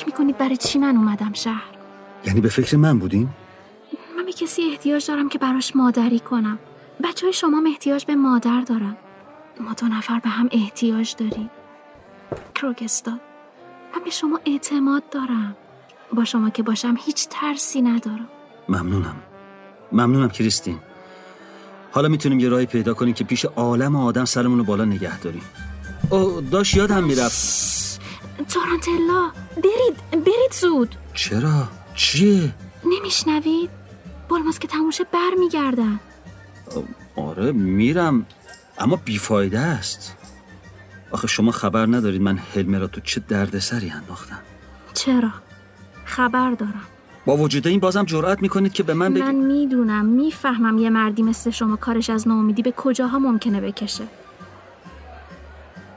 می‌کنید 0.05 0.37
برای 0.37 0.57
چی 0.57 0.79
من 0.79 0.97
اومدم 0.97 1.33
شهر؟ 1.33 1.63
یعنی 2.25 2.41
به 2.41 2.49
فکر 2.49 2.77
من 2.77 2.99
بودیم؟ 2.99 3.33
من 4.17 4.25
به 4.25 4.33
کسی 4.33 4.61
احتیاج 4.61 5.07
دارم 5.07 5.29
که 5.29 5.37
براش 5.37 5.75
مادری 5.75 6.19
کنم. 6.19 6.59
بچه 7.03 7.25
های 7.25 7.33
شما 7.33 7.63
احتیاج 7.67 8.05
به 8.05 8.15
مادر 8.15 8.61
دارن. 8.61 8.97
ما 9.59 9.73
دو 9.73 9.87
نفر 9.87 10.19
به 10.19 10.29
هم 10.29 10.49
احتیاج 10.51 11.15
داریم. 11.15 11.49
کروگستاد 12.55 13.19
من 13.95 14.03
به 14.03 14.09
شما 14.09 14.39
اعتماد 14.45 15.09
دارم. 15.09 15.55
با 16.13 16.23
شما 16.23 16.49
که 16.49 16.63
باشم 16.63 16.95
هیچ 17.05 17.27
ترسی 17.29 17.81
ندارم. 17.81 18.29
ممنونم. 18.69 19.15
ممنونم 19.91 20.29
کریستین. 20.29 20.79
حالا 21.95 22.07
می‌تونیم 22.07 22.39
یه 22.39 22.49
راهی 22.49 22.65
پیدا 22.65 22.93
کنیم 22.93 23.13
که 23.13 23.23
پیش 23.23 23.45
عالم 23.45 23.95
آدم 23.95 24.25
سرمون 24.25 24.57
رو 24.57 24.63
بالا 24.63 24.85
نگه 24.85 25.19
داریم. 25.19 25.41
او 26.09 26.41
داشت 26.41 26.75
یادم 26.75 27.03
می‌رفت. 27.03 28.01
تارانتلا 28.49 29.31
برید 29.55 30.23
برید 30.25 30.53
زود. 30.61 30.95
چرا؟ 31.13 31.67
چیه؟ 31.95 32.55
نمیشنوید؟ 32.85 33.69
بالماس 34.29 34.59
که 34.59 34.67
تموشه 34.67 35.03
بر 35.03 35.29
میگردن 35.39 35.99
آره 37.15 37.51
میرم. 37.51 38.25
اما 38.77 38.95
بیفایده 38.95 39.59
است. 39.59 40.15
آخه 41.11 41.27
شما 41.27 41.51
خبر 41.51 41.85
ندارید 41.85 42.21
من 42.21 42.37
هلمه 42.37 42.79
را 42.79 42.87
تو 42.87 43.01
چه 43.01 43.19
دردسری 43.27 43.89
انداختم. 43.89 44.39
چرا؟ 44.93 45.31
خبر 46.05 46.51
دارم. 46.51 46.87
با 47.25 47.37
وجود 47.37 47.67
این 47.67 47.79
بازم 47.79 48.03
جرأت 48.03 48.41
می‌کنید 48.41 48.73
که 48.73 48.83
به 48.83 48.93
من 48.93 49.13
بگید 49.13 49.23
من 49.23 49.35
می‌دونم 49.35 50.05
می‌فهمم 50.05 50.77
یه 50.77 50.89
مردی 50.89 51.23
مثل 51.23 51.49
شما 51.49 51.75
کارش 51.75 52.09
از 52.09 52.27
ناامیدی 52.27 52.61
به 52.61 52.73
کجاها 52.77 53.19
ممکنه 53.19 53.61
بکشه 53.61 54.03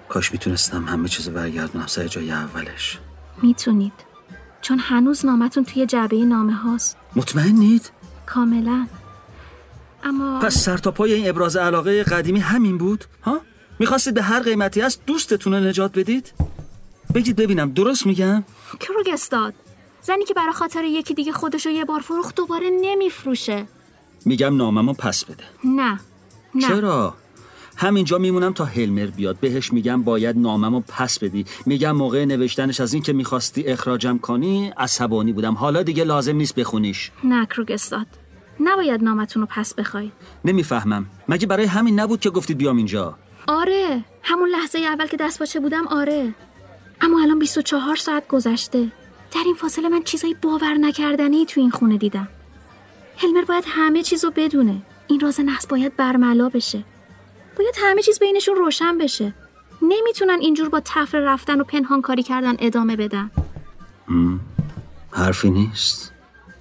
کاش 0.09 0.33
می‌تونستم 0.33 0.85
همه 0.85 1.09
چیز 1.09 1.29
برگردونم 1.29 1.87
سر 1.87 2.07
جای 2.07 2.31
اولش 2.31 2.99
می‌تونید 3.43 3.93
چون 4.61 4.79
هنوز 4.79 5.27
نامتون 5.27 5.65
توی 5.65 5.87
جعبه 5.87 6.17
نامه 6.17 6.53
هاست 6.53 6.97
مطمئنید؟ 7.17 7.91
کاملا 8.27 8.87
اما 10.05 10.39
پس 10.39 10.55
سر 10.55 10.77
تا 10.77 10.91
پای 10.91 11.13
این 11.13 11.29
ابراز 11.29 11.57
علاقه 11.57 12.03
قدیمی 12.03 12.41
همین 12.41 12.79
بود؟ 12.79 13.05
ها؟ 13.23 13.41
می‌خواستید 13.79 14.15
به 14.15 14.23
هر 14.23 14.41
قیمتی 14.41 14.83
از 14.83 14.99
دوستتون 15.07 15.55
رو 15.55 15.61
نجات 15.61 15.99
بدید؟ 15.99 16.33
بگید 17.15 17.37
ببینم 17.37 17.71
درست 17.71 18.07
میگم؟ 18.07 18.45
کروگستاد 18.81 19.55
زنی 20.09 20.25
که 20.25 20.35
برای 20.35 20.53
خاطر 20.53 20.85
یکی 20.85 21.15
دیگه 21.15 21.33
خودشو 21.33 21.71
یه 21.71 21.85
بار 21.85 22.01
فروخت 22.01 22.35
دوباره 22.35 22.71
نمیفروشه. 22.83 23.67
میگم 24.25 24.57
ناممو 24.57 24.93
پس 24.93 25.25
بده. 25.25 25.45
نه 25.65 26.01
نه. 26.55 26.69
چرا؟ 26.69 27.15
همینجا 27.77 28.19
میمونم 28.19 28.53
تا 28.53 28.65
هلمر 28.65 29.07
بیاد. 29.07 29.37
بهش 29.41 29.73
میگم 29.73 30.03
باید 30.03 30.39
ناممو 30.39 30.81
پس 30.89 31.19
بدی. 31.19 31.45
میگم 31.67 31.93
موقع 31.97 32.25
نوشتنش 32.25 32.81
از 32.81 32.93
این 32.95 33.03
که 33.03 33.13
می‌خواستی 33.13 33.65
اخراجم 33.67 34.19
کنی 34.19 34.73
عصبانی 34.77 35.33
بودم. 35.33 35.55
حالا 35.55 35.83
دیگه 35.83 36.05
لازم 36.05 36.37
نیست 36.37 36.55
بخونیش. 36.55 37.11
نه 37.25 37.47
کروگستاد 37.47 38.07
نباید 38.61 39.03
نامتون 39.03 39.43
رو 39.43 39.49
پس 39.51 39.75
بخواید 39.75 40.13
نمی‌فهمم. 40.45 41.07
مگه 41.29 41.47
برای 41.47 41.67
همین 41.67 42.01
نبود 42.01 42.21
که 42.21 42.31
گفتید 42.31 42.59
بیام 42.59 42.77
اینجا؟ 42.77 43.17
آره. 43.49 44.05
همون 44.23 44.49
لحظه 44.49 44.79
اول 44.79 45.07
که 45.07 45.17
دست 45.17 45.39
باچه 45.39 45.61
بودم 45.61 45.87
آره. 45.89 46.35
اما 47.01 47.23
الان 47.23 47.39
24 47.39 47.97
ساعت 47.97 48.29
گذشته. 48.29 48.93
در 49.31 49.43
این 49.45 49.55
فاصله 49.55 49.89
من 49.89 50.03
چیزایی 50.03 50.35
باور 50.35 50.75
نکردنی 50.75 51.47
تو 51.47 51.61
این 51.61 51.71
خونه 51.71 51.99
دیدم. 51.99 52.29
هلمر 53.17 53.45
باید 53.45 53.65
همه 53.67 54.03
چیز 54.03 54.25
رو 54.25 54.33
بدونه. 54.37 54.83
این 55.07 55.21
راز 55.21 55.41
نحس 55.41 55.67
باید 55.67 55.97
برملا 55.97 56.49
بشه. 56.49 56.85
باید 57.59 57.75
همه 57.79 58.03
چیز 58.03 58.19
بینشون 58.19 58.57
روشن 58.57 58.99
بشه. 58.99 59.35
نمی‌تونن 59.83 60.39
اینجور 60.41 60.69
با 60.69 60.81
تفر 60.85 61.19
رفتن 61.19 61.61
و 61.61 61.65
پنهان 61.65 62.03
کاری 62.03 62.23
کردن 62.23 62.57
ادامه 62.59 62.97
بدن. 62.97 63.31
حرفی 65.11 65.51
نیست. 65.51 66.13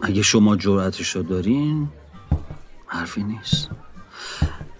اگه 0.02 0.22
شما 0.22 0.56
جرأتش 0.56 1.16
رو 1.16 1.24
دارین 1.24 1.88
حرفی 2.88 3.24
نیست. 3.24 3.70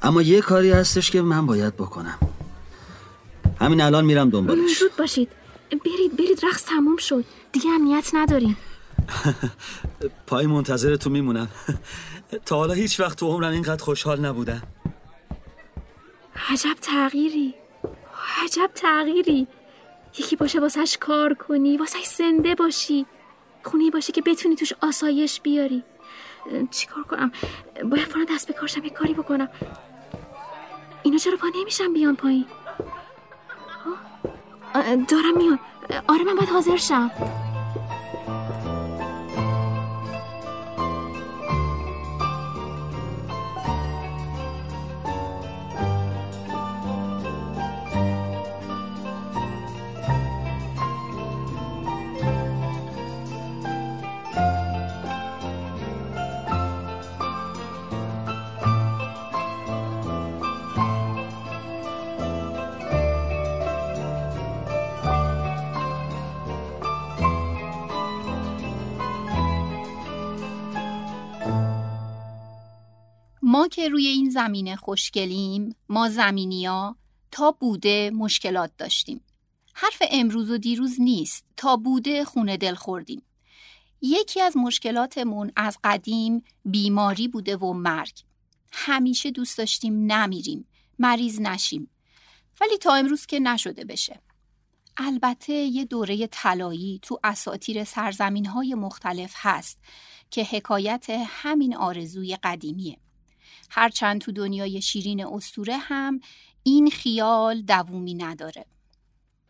اما 0.02 0.22
یه 0.22 0.42
کاری 0.42 0.72
هستش 0.72 1.12
که 1.12 1.22
من 1.22 1.46
باید 1.46 1.76
بکنم. 1.76 2.18
همین 3.62 3.82
الان 3.82 4.06
میرم 4.06 4.30
دنبالش. 4.30 4.80
زود 4.80 4.96
باشید. 4.96 5.30
برید 5.70 6.18
برید 6.18 6.46
رقص 6.46 6.66
تموم 6.66 6.98
شد. 6.98 7.26
دیگه 7.58 7.70
امنیت 7.70 8.10
نداریم. 8.14 8.58
پای 10.28 10.46
منتظر 10.46 10.96
تو 10.96 11.10
میمونم. 11.10 11.48
تا 12.46 12.56
حالا 12.56 12.74
هیچ 12.74 13.00
وقت 13.00 13.18
تو 13.18 13.28
عمرم 13.28 13.52
اینقدر 13.52 13.84
خوشحال 13.84 14.26
نبودم. 14.26 14.62
عجب 16.50 16.74
تغییری. 16.82 17.54
عجب 18.44 18.70
تغییری. 18.76 19.48
یکی 20.20 20.36
باشه 20.36 20.60
واسهش 20.60 20.98
کار 20.98 21.34
کنی 21.34 21.78
واسهش 21.78 22.06
زنده 22.08 22.56
باشی. 22.56 23.06
خونه 23.64 23.90
باشه 23.90 24.14
که 24.14 24.22
بتونی 24.22 24.56
توش 24.56 24.74
آسایش 24.82 25.42
بیاری. 25.42 25.84
چیکار 26.72 27.04
کنم؟ 27.04 27.32
باید 27.84 28.08
فورا 28.08 28.26
دست 28.30 28.48
به 28.48 28.54
کارشم 28.54 28.84
یه 28.84 28.90
کاری 28.90 29.14
بکنم. 29.14 29.50
اینا 31.04 31.18
چرا 31.18 31.38
پا 31.38 31.48
نمیشم 31.56 31.94
بیان 31.94 32.16
پایین؟ 32.16 32.46
دارم 35.10 35.38
میان. 35.38 35.60
آره 36.08 36.24
من 36.24 36.36
باید 36.36 36.50
حاضر 36.50 36.78
شم. 36.78 37.12
ما 73.58 73.68
که 73.68 73.90
روی 73.90 74.08
این 74.08 74.30
زمینه 74.30 74.76
خوشگلیم 74.76 75.76
ما 75.90 76.10
زمینیا 76.10 76.96
تا 77.32 77.52
بوده 77.52 78.12
مشکلات 78.14 78.72
داشتیم 78.78 79.22
حرف 79.74 80.02
امروز 80.12 80.52
و 80.52 80.58
دیروز 80.58 81.02
نیست 81.02 81.46
تا 81.56 81.76
بوده 81.76 82.26
خونه 82.26 82.58
دل 82.58 82.76
خوردیم 82.76 83.22
یکی 84.02 84.42
از 84.42 84.58
مشکلاتمون 84.58 85.52
از 85.56 85.78
قدیم 85.84 86.44
بیماری 86.66 87.28
بوده 87.28 87.58
و 87.58 87.74
مرگ. 87.74 88.24
همیشه 88.72 89.32
دوست 89.32 89.58
داشتیم 89.58 90.12
نمیریم، 90.12 90.68
مریض 91.00 91.42
نشیم. 91.42 91.90
ولی 92.62 92.78
تا 92.78 92.94
امروز 92.94 93.26
که 93.26 93.40
نشده 93.40 93.86
بشه. 93.86 94.22
البته 94.98 95.54
یه 95.54 95.86
دوره 95.86 96.28
طلایی 96.28 97.00
تو 97.02 97.20
اساتیر 97.24 97.84
سرزمین 97.84 98.46
های 98.46 98.74
مختلف 98.74 99.34
هست 99.36 99.80
که 100.32 100.44
حکایت 100.44 101.06
همین 101.28 101.76
آرزوی 101.76 102.36
قدیمیه. 102.44 102.98
هرچند 103.70 104.22
تو 104.22 104.32
دنیای 104.32 104.82
شیرین 104.82 105.26
استوره 105.26 105.78
هم 105.78 106.20
این 106.64 106.90
خیال 106.90 107.62
دوومی 107.62 108.14
نداره. 108.14 108.66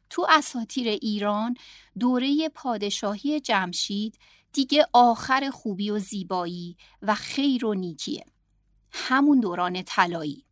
تو 0.10 0.25
اساتیر 0.30 0.88
ایران 0.88 1.56
دوره 1.99 2.49
پادشاهی 2.49 3.39
جمشید 3.39 4.19
دیگه 4.53 4.88
آخر 4.93 5.49
خوبی 5.49 5.89
و 5.89 5.99
زیبایی 5.99 6.77
و 7.01 7.15
خیر 7.15 7.65
و 7.65 7.73
نیکیه. 7.73 8.25
همون 8.91 9.39
دوران 9.39 9.82
طلایی. 9.82 10.46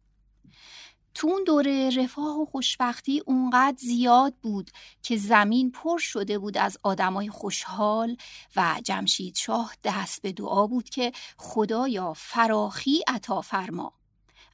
تو 1.15 1.27
اون 1.27 1.43
دوره 1.43 1.89
رفاه 1.97 2.41
و 2.41 2.45
خوشبختی 2.45 3.23
اونقدر 3.25 3.77
زیاد 3.77 4.33
بود 4.41 4.71
که 5.01 5.17
زمین 5.17 5.71
پر 5.71 5.97
شده 5.97 6.39
بود 6.39 6.57
از 6.57 6.77
آدمای 6.83 7.29
خوشحال 7.29 8.17
و 8.55 8.75
جمشید 8.83 9.35
شاه 9.35 9.73
دست 9.83 10.21
به 10.21 10.31
دعا 10.31 10.67
بود 10.67 10.89
که 10.89 11.11
خدایا 11.37 12.13
فراخی 12.13 13.03
عطا 13.07 13.41
فرما 13.41 13.93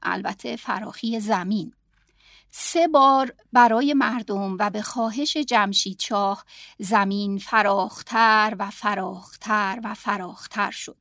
البته 0.04 0.56
فراخی 0.56 1.20
زمین 1.20 1.74
سه 2.52 2.88
بار 2.88 3.34
برای 3.54 3.94
مردم 3.94 4.58
و 4.60 4.70
به 4.70 4.82
خواهش 4.82 5.38
جمشید 5.38 6.00
شاه 6.00 6.46
زمین 6.80 7.38
فراختر 7.38 8.56
و 8.60 8.70
فراختر 8.70 9.80
و 9.84 9.94
فراختر 9.94 10.72
شد. 10.72 11.01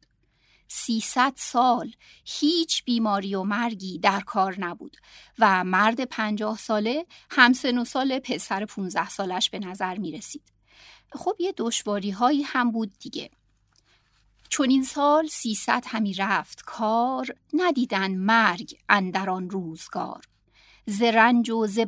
سیصد 0.73 1.33
سال 1.37 1.93
هیچ 2.25 2.85
بیماری 2.85 3.35
و 3.35 3.43
مرگی 3.43 3.99
در 3.99 4.21
کار 4.21 4.57
نبود 4.61 4.97
و 5.39 5.65
مرد 5.65 6.05
پنجاه 6.05 6.59
ساله 6.59 7.07
همسن 7.31 7.79
و 7.79 7.85
سال 7.85 8.19
پسر 8.19 8.65
پونزه 8.65 9.09
سالش 9.09 9.51
به 9.51 9.59
نظر 9.59 9.99
می 9.99 10.13
رسید. 10.13 10.53
خب 11.13 11.37
یه 11.39 11.55
دشواری 11.57 12.11
هایی 12.11 12.43
هم 12.43 12.71
بود 12.71 12.93
دیگه. 12.99 13.31
چون 14.49 14.71
این 14.71 14.83
سال 14.83 15.27
سیصد 15.27 15.85
همی 15.87 16.15
رفت 16.15 16.63
کار 16.67 17.27
ندیدن 17.53 18.15
مرگ 18.15 18.75
اندران 18.89 19.51
روزگار. 19.51 20.25
ز 20.87 21.03
رنج 21.03 21.51
و 21.51 21.67
ز 21.67 21.79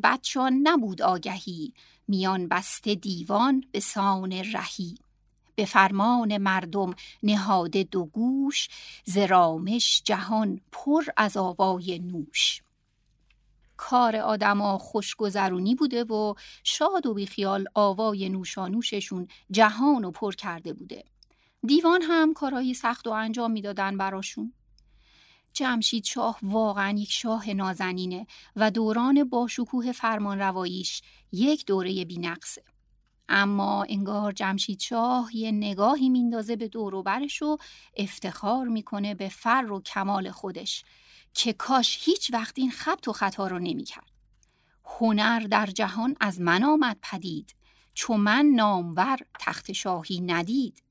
نبود 0.63 1.03
آگهی 1.03 1.75
میان 2.09 2.49
بسته 2.49 2.95
دیوان 2.95 3.65
به 3.73 3.81
سان 3.81 4.33
رهی 4.33 4.99
به 5.55 5.65
فرمان 5.65 6.39
مردم 6.39 6.95
نهاده 7.23 7.83
دو 7.83 8.05
گوش 8.05 8.69
ز 9.05 9.19
رامش 9.19 10.03
جهان 10.05 10.61
پر 10.73 11.05
از 11.17 11.37
آوای 11.37 11.99
نوش. 11.99 12.63
کار 13.77 14.17
آدما 14.17 14.79
خوشگذرونی 14.79 15.75
بوده 15.75 16.05
و 16.05 16.35
شاد 16.65 17.07
و 17.07 17.15
بیخیال 17.15 17.67
آوای 17.75 18.29
نوشانوششون 18.29 19.29
جهان 19.51 20.05
و 20.05 20.11
پر 20.11 20.33
کرده 20.33 20.73
بوده. 20.73 21.05
دیوان 21.67 22.03
هم 22.03 22.35
کارایی 22.35 22.75
سخت 22.75 23.07
و 23.07 23.11
انجام 23.11 23.51
می‌دادن 23.51 23.97
براشون. 23.97 24.53
جمشید 25.53 26.05
شاه 26.05 26.39
واقعا 26.43 26.99
یک 26.99 27.13
شاه 27.13 27.51
نازنینه 27.51 28.27
و 28.57 28.71
دوران 28.71 29.25
با 29.25 29.47
شکوه 29.47 29.93
فرمان 29.93 30.39
رواییش 30.39 31.03
یک 31.33 31.67
دوره 31.67 32.05
بینقصه. 32.05 32.63
اما 33.29 33.87
انگار 33.89 34.33
جمشید 34.33 34.81
شاه 34.81 35.37
یه 35.37 35.51
نگاهی 35.51 36.09
میندازه 36.09 36.57
به 36.57 36.69
دوروبرش 36.69 37.43
و 37.43 37.57
افتخار 37.97 38.69
می‌کنه 38.69 39.15
به 39.15 39.29
فر 39.29 39.73
و 39.73 39.81
کمال 39.81 40.31
خودش 40.31 40.85
که 41.35 41.53
کاش 41.53 41.99
هیچ 42.01 42.33
وقت 42.33 42.59
این 42.59 42.71
خبت 42.71 43.09
و 43.09 43.13
خطا 43.13 43.47
رو 43.47 43.59
نمی‌کرد. 43.59 44.13
هنر 44.85 45.41
در 45.41 45.67
جهان 45.67 46.17
از 46.21 46.41
من 46.41 46.65
آمد 46.65 46.99
پدید 47.03 47.55
چون 47.95 48.21
من 48.21 48.47
نامور 48.47 49.19
تخت 49.41 49.73
شاهی 49.73 50.21
ندید. 50.21 50.83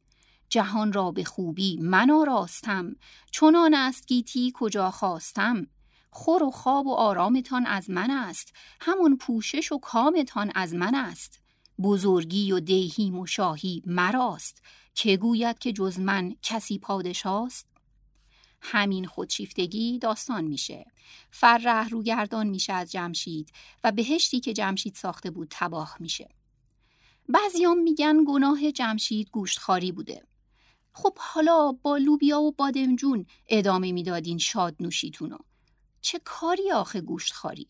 جهان 0.50 0.94
را 0.94 1.12
به 1.12 1.24
خوبی 1.24 1.78
من 1.82 2.12
آراستم 2.12 2.96
چنان 3.32 3.74
است 3.74 4.08
گیتی 4.08 4.52
کجا 4.56 4.92
خواستم. 4.92 5.68
خور 6.10 6.44
و 6.44 6.52
خواب 6.52 6.88
و 6.88 6.94
آرامتان 6.94 7.66
از 7.66 7.90
من 7.90 8.12
است 8.12 8.54
همون 8.82 9.18
پوشش 9.18 9.72
و 9.72 9.80
کامتان 9.80 10.52
از 10.56 10.74
من 10.74 10.96
است. 10.96 11.41
بزرگی 11.84 12.52
و 12.52 12.60
دیهیم 12.60 13.20
و 13.20 13.26
شاهی 13.26 13.84
مراست. 13.86 14.62
که 14.96 15.18
گوید 15.18 15.60
که 15.60 15.74
جز 15.74 16.00
من 16.00 16.36
کسی 16.42 16.80
پادشاست؟ 16.80 17.68
همین 18.62 19.06
خودشیفتگی 19.08 20.00
داستان 20.00 20.44
میشه. 20.44 20.86
فرح 21.32 21.90
روگردان 21.90 22.48
میشه 22.48 22.74
از 22.74 22.92
جمشید 22.92 23.52
و 23.84 23.92
بهشتی 23.92 24.40
که 24.40 24.54
جمشید 24.54 24.96
ساخته 24.96 25.32
بود 25.32 25.48
تباه 25.52 25.98
میشه. 26.00 26.30
بعضیام 27.30 27.80
میگن 27.80 28.18
گناه 28.28 28.72
جمشید 28.72 29.30
گوشتخاری 29.30 29.92
بوده. 29.92 30.24
خب 30.94 31.18
حالا 31.18 31.72
با 31.72 31.98
لوبیا 31.98 32.42
و 32.42 32.52
بادمجون 32.52 33.26
ادامه 33.48 33.92
می‌دادین 33.92 34.38
شاد 34.38 34.76
نوشیتونو 34.80 35.38
چه 36.02 36.22
کاری 36.26 36.72
آخه 36.72 37.02
گوشت 37.02 37.34
خاری 37.34 37.68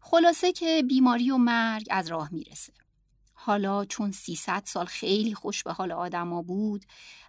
خلاصه 0.00 0.52
که 0.52 0.82
بیماری 0.88 1.30
و 1.30 1.36
مرگ 1.36 1.86
از 1.90 2.08
راه 2.08 2.28
می‌رسه. 2.32 2.72
حالا 3.46 3.84
چون 3.84 4.12
300 4.12 4.62
سال 4.64 4.86
خیلی 4.86 5.34
خوش 5.34 5.62
به 5.62 5.72
حال 5.72 5.92
آدما 5.92 6.42
بود 6.42 6.84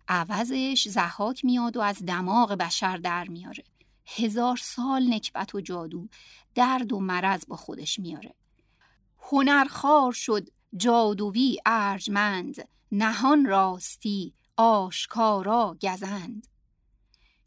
عوضش 0.07 0.87
زحاک 0.87 1.45
میاد 1.45 1.77
و 1.77 1.81
از 1.81 2.05
دماغ 2.05 2.51
بشر 2.51 2.97
در 2.97 3.27
میاره. 3.27 3.63
هزار 4.05 4.57
سال 4.57 5.13
نکبت 5.13 5.55
و 5.55 5.61
جادو 5.61 6.07
درد 6.55 6.93
و 6.93 6.99
مرض 6.99 7.45
با 7.47 7.55
خودش 7.55 7.99
میاره. 7.99 8.33
هنرخوار 9.19 10.11
شد 10.11 10.49
جادوی 10.77 11.57
ارجمند 11.65 12.67
نهان 12.91 13.45
راستی 13.45 14.33
آشکارا 14.57 15.77
گزند. 15.81 16.47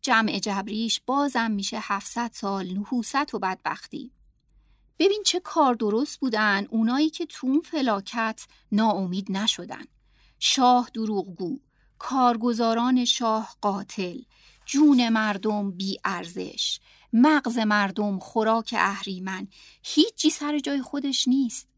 جمع 0.03 0.39
جبریش 0.39 1.01
بازم 1.07 1.51
میشه 1.51 1.79
700 1.81 2.31
سال 2.35 2.79
نحوست 2.79 3.35
و 3.35 3.39
بدبختی. 3.39 4.13
ببین 5.01 5.23
چه 5.27 5.41
کار 5.41 5.75
درست 5.75 6.21
بودن 6.21 6.67
اونایی 6.71 7.11
که 7.11 7.27
تو 7.27 7.47
اون 7.47 7.61
فلاکت 7.61 8.47
ناامید 8.73 9.33
نشدن. 9.33 9.85
شاه 10.39 10.91
دروغگو 10.95 11.59
کارگزاران 11.99 13.05
شاه 13.05 13.57
قاتل 13.61 14.19
جون 14.67 15.09
مردم 15.09 15.71
بی 15.71 15.99
ارزش 16.05 16.81
مغز 17.13 17.59
مردم 17.59 18.19
خوراک 18.19 18.75
اهریمن. 18.79 19.49
هیچی 19.83 20.31
سر 20.31 20.59
جای 20.59 20.83
خودش 20.83 21.29
نیست. 21.29 21.69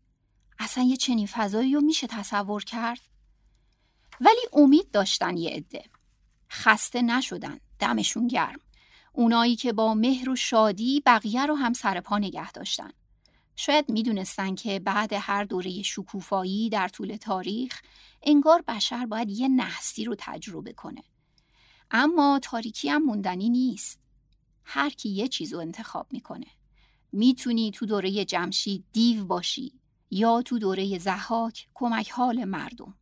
اصلا 0.59 0.85
یه 0.85 0.97
چنین 0.97 1.27
فضایی 1.27 1.75
رو 1.75 1.81
میشه 1.81 2.07
تصور 2.07 2.65
کرد؟ 2.65 3.01
ولی 4.21 4.41
امید 4.53 4.91
داشتن 4.91 5.37
یه 5.37 5.51
عده. 5.51 5.85
خسته 6.51 7.03
نشدن. 7.03 7.61
دمشون 7.79 8.27
گرم. 8.27 8.61
اونایی 9.13 9.57
که 9.57 9.73
با 9.73 9.95
مهر 9.95 10.31
و 10.31 10.37
شادی 10.37 11.03
بقیه 11.07 11.47
رو 11.47 11.55
هم 11.55 11.73
سر 11.73 12.01
پا 12.01 12.19
نگه 12.19 12.53
داشتن. 12.53 12.91
شاید 13.57 13.91
می‌دونستن 13.91 14.55
که 14.55 14.79
بعد 14.79 15.13
هر 15.13 15.45
دوره 15.45 15.83
شکوفایی 15.83 16.69
در 16.69 16.89
طول 16.89 17.17
تاریخ 17.17 17.83
انگار 18.23 18.63
بشر 18.69 19.07
باید 19.07 19.31
یه 19.31 19.49
نحسی 19.49 20.05
رو 20.05 20.15
تجربه 20.19 20.73
کنه. 20.73 21.03
اما 21.91 22.41
تاریکی 22.43 22.89
هم 22.89 23.03
موندنی 23.03 23.51
نیست. 23.51 24.01
هر 24.65 24.91
کی 24.91 25.09
یه 25.09 25.29
چیز 25.29 25.53
رو 25.55 25.61
انتخاب 25.61 26.07
می‌کنه. 26.11 26.47
می‌تونی 27.13 27.71
تو 27.71 27.87
دوره 27.87 28.25
جمشید 28.25 28.85
دیو 28.93 29.25
باشی 29.25 29.73
یا 30.11 30.43
تو 30.43 30.59
دوره 30.59 30.99
زحاک 30.99 31.69
کمک 31.75 32.11
حال 32.11 32.45
مردم. 32.45 32.95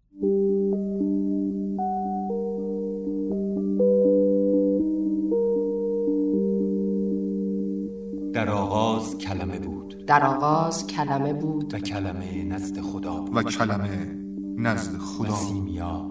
در 8.32 8.50
آغاز 8.50 9.18
کلمه 9.18 9.58
بود. 9.58 9.69
در 10.10 10.26
آغاز 10.26 10.86
کلمه 10.86 11.32
بود. 11.32 11.74
و 11.74 11.78
کلمه 11.78 12.44
نزد 12.44 12.80
خدا 12.80 13.14
بود. 13.14 13.36
و 13.36 13.42
کلمه 13.42 14.16
نزد 14.56 14.98
خدا. 14.98 15.34
سیمیا 15.34 16.10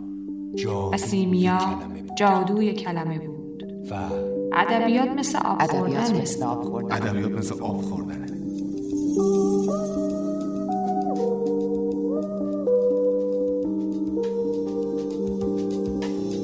و 0.93 0.97
سیمیا 0.97 1.59
جادوی 2.17 2.73
کلمه 2.73 3.19
بود. 3.19 3.63
و 3.91 3.95
ادبیات 4.53 5.09
مثل 5.09 5.38
آب 5.38 5.57
ادبیات 5.62 6.03
خوردنه. 6.03 6.21
مثل 6.21 6.43
آب 6.43 6.62
خوردن. 6.63 6.95
ادبیات 6.95 7.31
مثل 7.31 7.62
آب 7.62 7.81
خوردنه 7.81 8.25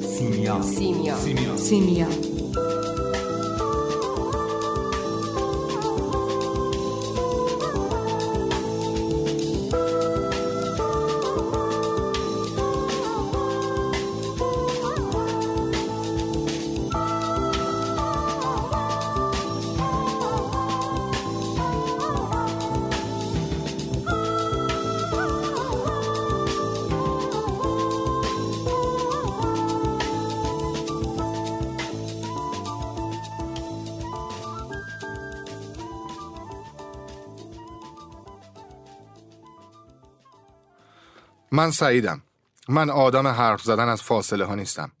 سیمیا. 0.02 0.62
سیمیا. 0.62 1.14
سیمیا. 1.16 1.56
سیمیا. 1.56 2.25
من 41.66 41.72
سعیدم. 41.72 42.22
من 42.68 42.90
آدم 42.90 43.26
حرف 43.26 43.62
زدن 43.62 43.88
از 43.88 44.02
فاصله 44.02 44.44
ها 44.44 44.54
نیستم. 44.54 44.92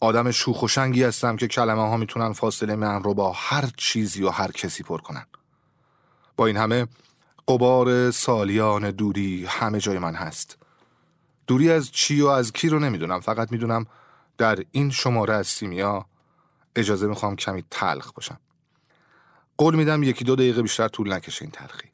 آدم 0.00 0.30
شوخ 0.30 0.62
و 0.62 0.68
شنگی 0.68 1.02
هستم 1.02 1.36
که 1.36 1.48
کلمه 1.48 1.88
ها 1.88 1.96
می‌تونن 1.96 2.32
فاصله 2.32 2.76
من 2.76 3.02
رو 3.02 3.14
با 3.14 3.32
هر 3.32 3.70
چیزی 3.76 4.22
و 4.22 4.30
هر 4.30 4.50
کسی 4.50 4.82
پر 4.82 5.00
کنن. 5.00 5.26
با 6.36 6.46
این 6.46 6.56
همه 6.56 6.86
قبار 7.48 8.10
سالیان 8.10 8.90
دوری 8.90 9.46
همه 9.48 9.80
جای 9.80 9.98
من 9.98 10.14
هست. 10.14 10.58
دوری 11.46 11.70
از 11.70 11.90
چی 11.92 12.20
و 12.20 12.26
از 12.26 12.52
کی 12.52 12.68
رو 12.68 12.78
نمی‌دونم 12.78 13.20
فقط 13.20 13.52
می‌دونم 13.52 13.86
در 14.38 14.58
این 14.70 14.90
شماره 14.90 15.34
از 15.34 15.46
سیمیا 15.46 16.06
اجازه 16.76 17.06
می‌خوام 17.06 17.36
کمی 17.36 17.64
تلخ 17.70 18.12
باشم. 18.12 18.40
قول 19.58 19.74
میدم 19.74 20.02
یکی 20.02 20.24
دو 20.24 20.36
دقیقه 20.36 20.62
بیشتر 20.62 20.88
طول 20.88 21.12
نکشه 21.12 21.42
این 21.42 21.50
تلخی. 21.50 21.88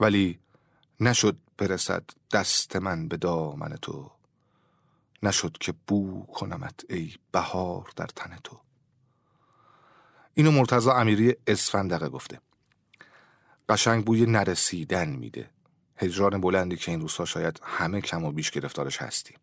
ولی 0.00 0.38
نشد 1.00 1.36
برسد 1.58 2.04
دست 2.32 2.76
من 2.76 3.08
به 3.08 3.16
دامن 3.16 3.76
تو. 3.82 4.10
نشد 5.22 5.56
که 5.60 5.74
بو 5.86 6.26
کنمت 6.26 6.80
ای 6.90 7.14
بهار 7.32 7.90
در 7.96 8.06
تن 8.06 8.38
تو. 8.44 8.60
اینو 10.34 10.50
مرتضی 10.50 10.90
امیری 10.90 11.36
اسفندقه 11.46 12.08
گفته. 12.08 12.40
قشنگ 13.68 14.04
بوی 14.04 14.26
نرسیدن 14.26 15.08
میده. 15.08 15.50
هجران 15.96 16.40
بلندی 16.40 16.76
که 16.76 16.90
این 16.90 17.00
روزها 17.00 17.24
شاید 17.24 17.60
همه 17.62 18.00
کم 18.00 18.24
و 18.24 18.32
بیش 18.32 18.50
گرفتارش 18.50 19.02
هستیم. 19.02 19.38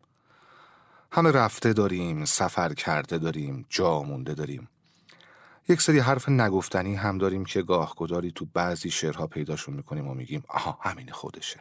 همه 1.12 1.32
رفته 1.32 1.74
داریم 1.74 2.26
سفر 2.26 2.74
کرده 2.74 3.18
داریم 3.18 3.66
جا 3.70 4.02
مونده 4.04 4.34
داریم. 4.34 4.70
یک 5.70 5.82
سری 5.82 6.00
حرف 6.00 6.30
نگفتنی 6.30 6.96
هم 6.96 7.18
داریم 7.18 7.46
که 7.46 7.62
گاه 7.62 7.96
گداری 7.96 8.32
تو 8.32 8.46
بعضی 8.46 8.92
شعرها 8.92 9.28
پیداشون 9.28 9.76
می‌کنیم 9.76 10.08
و 10.08 10.14
میگیم 10.14 10.44
آها 10.48 10.80
همین 10.82 11.12
خودشه. 11.12 11.60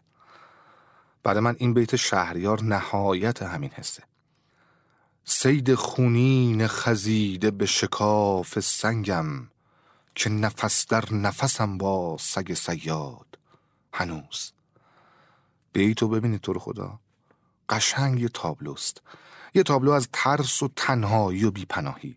برای 1.23 1.41
من 1.41 1.57
این 1.59 1.75
بیت 1.75 1.97
شهریار 1.97 2.63
نهایت 2.63 3.43
همین 3.43 3.71
حسه. 3.71 4.03
سید 5.25 5.75
خونین 5.75 6.67
خزیده 6.67 7.51
به 7.51 7.67
شکاف 7.67 8.61
سنگم 8.61 9.49
که 10.15 10.31
نفس 10.31 10.87
در 10.87 11.05
نفسم 11.13 11.79
با 11.79 12.17
سگ 12.21 12.55
سیاد 12.55 13.39
هنوز. 13.93 14.53
بیتو 15.73 16.09
ببینید 16.09 16.41
تو 16.41 16.53
رو 16.53 16.61
خدا. 16.61 17.01
قشنگ 17.69 18.21
یه 18.21 18.29
تابلوست 18.29 19.03
یه 19.55 19.63
تابلو 19.63 19.91
از 19.91 20.09
ترس 20.13 20.63
و 20.63 20.69
تنهایی 20.77 21.45
و 21.45 21.51
بیپناهی. 21.51 22.17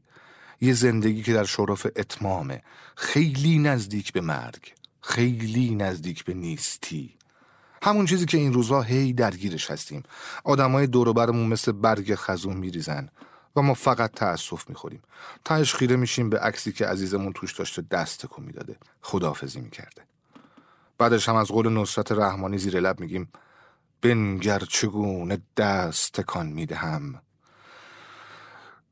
یه 0.62 0.74
زندگی 0.74 1.24
که 1.24 1.34
در 1.34 1.44
شرف 1.44 1.88
اتمامه. 1.96 2.64
خیلی 2.96 3.60
نزدیک 3.60 4.14
به 4.14 4.22
مرگ. 4.22 4.74
خیلی 5.02 5.76
نزدیک 5.76 6.26
به 6.26 6.34
نیستی. 6.34 7.16
همون 7.84 8.06
چیزی 8.06 8.26
که 8.26 8.38
این 8.38 8.54
روزها 8.54 8.82
هی 8.82 9.14
درگیرش 9.14 9.72
هستیم. 9.72 10.04
آدمای 10.44 10.88
دور 10.88 11.14
برمون 11.14 11.48
مثل 11.48 11.72
برگ 11.72 12.16
خزون 12.16 12.58
میریزن 12.58 13.10
و 13.56 13.62
ما 13.62 13.74
فقط 13.74 14.12
تأسف 14.12 14.70
می‌خوریم. 14.70 15.02
تهش 15.46 15.76
خیره 15.76 15.96
میشیم 15.96 16.30
به 16.30 16.40
عکسی 16.40 16.72
که 16.72 16.88
عزیزمون 16.88 17.34
توش 17.34 17.54
داشته 17.54 17.84
دست 17.92 18.26
تکون 18.26 18.46
می‌داده. 18.46 18.78
خداحافظی 19.02 19.60
می‌کرده. 19.62 20.02
بعدش 20.98 21.30
هم 21.30 21.36
از 21.36 21.48
قول 21.48 21.70
نصرت 21.70 22.12
رحمانی 22.12 22.58
زیر 22.58 22.80
لب 22.80 23.00
میگیم 23.00 23.32
بنگر 24.02 24.60
چگونه 24.60 25.42
دست 25.58 26.14
تکان 26.14 26.48
می‌دهم؟ 26.48 27.22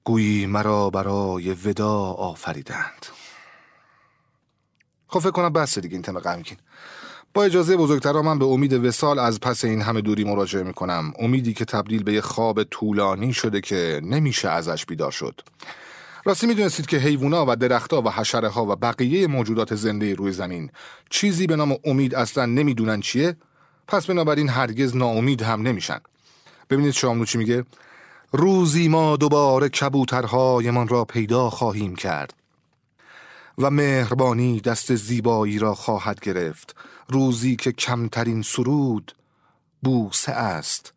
گویی 0.04 0.46
مرا 0.46 0.90
برای 0.90 1.54
ودا 1.54 2.00
آفریدند. 2.02 3.06
خب 5.08 5.20
فکر 5.20 5.32
کنم 5.32 5.54
بس 5.54 5.80
دیگه 5.80 5.94
این 5.94 6.02
تم 6.02 6.20
غمگین. 6.20 6.58
با 7.34 7.44
اجازه 7.44 7.78
بزرگترا 7.78 8.22
من 8.22 8.40
به 8.40 8.46
امید 8.46 8.74
وسال 8.74 9.20
از 9.20 9.40
پس 9.40 9.66
این 9.66 9.82
همه 9.82 10.02
دوری 10.02 10.24
مراجعه 10.24 10.64
می‌کنم. 10.64 11.14
امیدی 11.20 11.54
که 11.54 11.66
تبدیل 11.66 12.04
به 12.04 12.14
یه 12.14 12.22
خواب 12.22 12.64
طولانی 12.64 13.34
شده 13.34 13.62
که 13.62 14.02
نمیشه 14.04 14.50
ازش 14.50 14.86
بیدار 14.86 15.12
شد. 15.12 15.42
راستی 16.26 16.48
می‌دونستید 16.48 16.86
که 16.86 16.98
حیوونا 16.98 17.46
و 17.48 17.56
درختها 17.56 18.02
و 18.02 18.10
حشره 18.10 18.48
ها 18.48 18.66
و 18.66 18.76
بقیه 18.76 19.28
موجودات 19.28 19.76
زنده 19.76 20.14
روی 20.14 20.32
زمین 20.32 20.70
چیزی 21.10 21.48
به 21.48 21.56
نام 21.56 21.78
امید 21.86 22.16
اصلا 22.16 22.46
نمی‌دونن 22.46 23.02
چیه. 23.02 23.36
پس 23.88 24.06
بنابراین 24.06 24.50
هرگز 24.50 24.96
ناامید 24.96 25.42
هم 25.42 25.62
نمیشن. 25.62 26.00
ببینید 26.70 26.92
شاملو 26.92 27.26
چی 27.26 27.38
میگه؟ 27.38 27.66
روزی 28.32 28.88
ما 28.88 29.18
دوباره 29.18 29.70
کبوترهایمان 29.70 30.88
را 30.88 31.06
پیدا 31.06 31.50
خواهیم 31.50 31.96
کرد. 31.96 32.41
و 33.58 33.70
مهربانی 33.70 34.60
دست 34.60 34.96
زیبایی 34.96 35.60
را 35.60 35.76
خواهد 35.76 36.20
گرفت. 36.20 36.76
روزی 37.10 37.56
که 37.56 37.72
کمترین 37.72 38.42
سرود 38.42 39.16
بوسه 39.82 40.32
است 40.32 40.94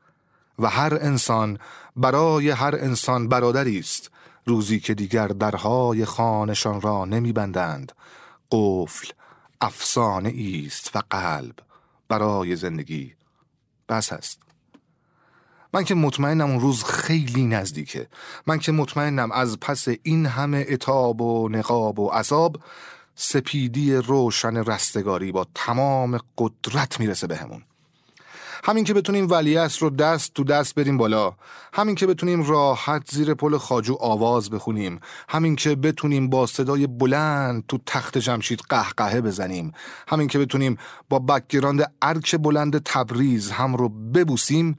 و 0.58 0.70
هر 0.70 0.98
انسان 1.00 1.58
برای 1.96 2.50
هر 2.50 2.74
انسان 2.74 3.28
برادری 3.28 3.78
است. 3.78 4.10
روزی 4.46 4.80
که 4.80 4.94
دیگر 4.94 5.28
درهای 5.28 6.04
خانشان 6.04 6.80
را 6.80 7.04
نمیبندند 7.04 7.92
قفل 8.50 9.08
افسانه 9.60 10.34
است 10.66 10.96
و 10.96 11.02
قلب 11.10 11.54
برای 12.08 12.56
زندگی 12.56 13.14
بس 13.88 14.12
است. 14.12 14.43
من 15.74 15.84
که 15.84 15.94
مطمئنم 15.94 16.50
اون 16.50 16.60
روز 16.60 16.84
خیلی 16.84 17.46
نزدیکه. 17.46 18.06
من 18.46 18.58
که 18.58 18.72
مطمئنم 18.72 19.32
از 19.32 19.60
پس 19.60 19.88
این 20.02 20.26
همه 20.26 20.66
اتاب 20.68 21.20
و 21.20 21.48
نقاب 21.48 21.98
و 21.98 22.08
عذاب 22.08 22.56
سپیدی 23.14 23.94
روشن 23.94 24.56
رستگاری 24.56 25.32
با 25.32 25.46
تمام 25.54 26.20
قدرت 26.38 27.00
می‌رسه 27.00 27.26
بهمون 27.26 27.62
همین 28.64 28.84
که 28.84 28.94
بتونیم 28.94 29.30
ولیعصر 29.30 29.80
رو 29.80 29.90
دست 29.90 30.34
تو 30.34 30.44
دست 30.44 30.74
بریم 30.74 30.98
بالا. 30.98 31.32
همین 31.72 31.94
که 31.94 32.06
بتونیم 32.06 32.42
راحت 32.42 33.10
زیر 33.10 33.34
پل 33.34 33.56
خاجو 33.56 33.96
آواز 34.00 34.50
بخونیم. 34.50 35.00
همین 35.28 35.56
که 35.56 35.74
بتونیم 35.74 36.30
با 36.30 36.46
صدای 36.46 36.86
بلند 36.86 37.66
تو 37.66 37.78
تخت 37.86 38.18
جمشید 38.18 38.60
قهقهه 38.68 39.20
بزنیم. 39.20 39.72
همین 40.08 40.28
که 40.28 40.38
بتونیم 40.38 40.78
با 41.08 41.18
background 41.18 41.92
ارک 42.02 42.36
بلند 42.36 42.82
تبریز 42.82 43.50
هم 43.50 43.76
رو 43.76 43.88
ببوسیم. 43.88 44.78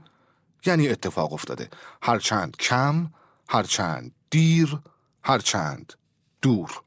یعنی 0.65 0.87
اتفاق 0.87 1.33
افتاده. 1.33 1.69
هرچند 2.01 2.57
کم 2.57 3.11
هرچند 3.49 4.11
دیر 4.29 4.79
هرچند 5.23 5.93
دور. 6.41 6.81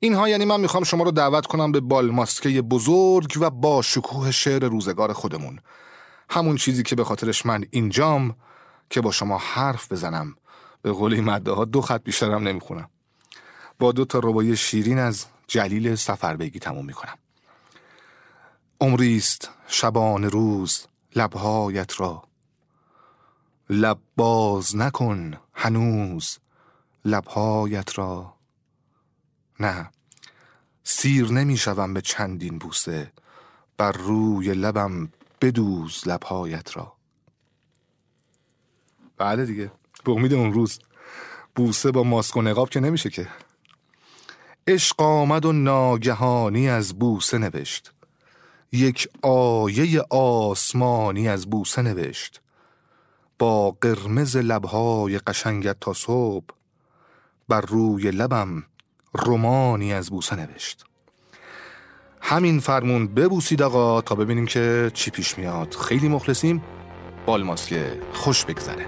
اینها 0.00 0.28
یعنی 0.28 0.44
من 0.44 0.60
می‌خوام 0.60 0.84
شما 0.84 1.04
رو 1.04 1.10
دعوت 1.10 1.46
کنم 1.46 1.72
به 1.72 1.80
بالماسکه 1.80 2.62
بزرگ 2.62 3.38
و 3.40 3.50
با 3.50 3.82
شکوه 3.82 4.30
شعر 4.30 4.64
روزگار 4.64 5.12
خودمون. 5.12 5.60
همون 6.30 6.56
چیزی 6.56 6.82
که 6.82 6.96
به 6.96 7.04
خاطرش 7.04 7.46
من 7.46 7.64
اینجام 7.70 8.36
که 8.90 9.00
با 9.00 9.10
شما 9.10 9.38
حرف 9.38 9.92
بزنم. 9.92 10.36
به 10.82 10.92
قول 10.92 11.14
این 11.14 11.24
مده 11.24 11.52
ها 11.52 11.64
دو 11.64 11.80
خط 11.80 12.02
بیشترم 12.02 12.48
نمی‌خونم. 12.48 12.90
با 13.78 13.92
دو 13.92 14.04
تا 14.04 14.18
ربای 14.18 14.56
شیرین 14.56 14.98
از 14.98 15.26
جلیل 15.46 15.94
سفربگی 15.94 16.58
تموم 16.58 16.86
می‌کنم. 16.86 17.18
عمریست 18.80 19.50
شبان 19.66 20.24
روز 20.24 20.86
لبهایت 21.16 22.00
را 22.00 22.22
لب 23.70 23.98
باز 24.16 24.76
نکن 24.76 25.34
هنوز 25.54 26.38
لبهایت 27.04 27.98
را. 27.98 28.34
نه 29.60 29.90
سیر 30.84 31.32
نمی‌شوم 31.32 31.94
به 31.94 32.00
چندین 32.00 32.58
بوسه 32.58 33.12
بر 33.76 33.92
روی 33.92 34.54
لبم 34.54 35.08
بدوز 35.40 36.08
لبهایت 36.08 36.76
را. 36.76 36.92
بله 39.16 39.46
دیگه 39.46 39.72
به 40.04 40.12
امید 40.12 40.34
اون 40.34 40.52
روز. 40.52 40.78
بوسه 41.54 41.90
با 41.90 42.02
ماسک 42.02 42.36
و 42.36 42.42
نقاب 42.42 42.70
که 42.70 42.80
نمیشه 42.80 43.10
که. 43.10 43.28
عشق 44.66 45.02
آمد 45.02 45.44
و 45.44 45.52
ناگهانی 45.52 46.68
از 46.68 46.98
بوسه 46.98 47.38
نوشت. 47.38 47.92
یک 48.72 49.08
آیه 49.22 50.00
آسمانی 50.10 51.28
از 51.28 51.50
بوسه 51.50 51.82
نوشت. 51.82 52.40
قرمز 53.70 54.36
لبهای 54.36 55.18
قشنگت 55.18 55.76
تا 55.80 55.92
صبح 55.92 56.46
بر 57.48 57.60
روی 57.60 58.10
لبم 58.10 58.62
رومانی 59.12 59.92
از 59.92 60.10
بوسه 60.10 60.36
نوشت. 60.36 60.84
همین 62.20 62.60
فرمون 62.60 63.06
ببوسید 63.06 63.62
آقا 63.62 64.00
تا 64.00 64.14
ببینیم 64.14 64.46
که 64.46 64.90
چی 64.94 65.10
پیش 65.10 65.38
میاد. 65.38 65.74
خیلی 65.74 66.08
مخلصیم. 66.08 66.62
بالماس 67.26 67.66
که 67.66 68.00
خوش 68.12 68.44
بگذره. 68.44 68.86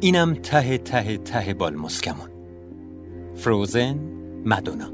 اینم 0.00 0.34
ته 0.34 0.78
ته 0.78 1.16
ته 1.16 1.54
بال 1.54 1.76
مسکمون. 1.76 2.28
فروزن 3.36 3.96
مدونا 4.44 4.88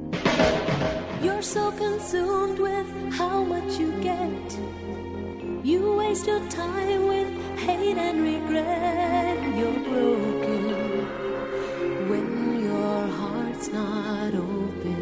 You're 1.24 1.42
so 1.42 1.64
consumed 1.72 2.58
with 2.68 2.88
how 3.18 3.36
much 3.52 3.70
you 3.80 3.90
get. 4.10 4.48
You 5.70 5.80
waste 6.00 6.26
your 6.30 6.44
time 6.62 7.02
with 7.12 7.30
hate 7.66 7.98
and 8.08 8.18
regret. 8.32 9.38
You're 9.58 9.80
broken 9.90 10.64
when 12.10 12.28
your 12.66 12.98
heart's 13.18 13.68
not 13.78 14.32
open. 14.34 14.97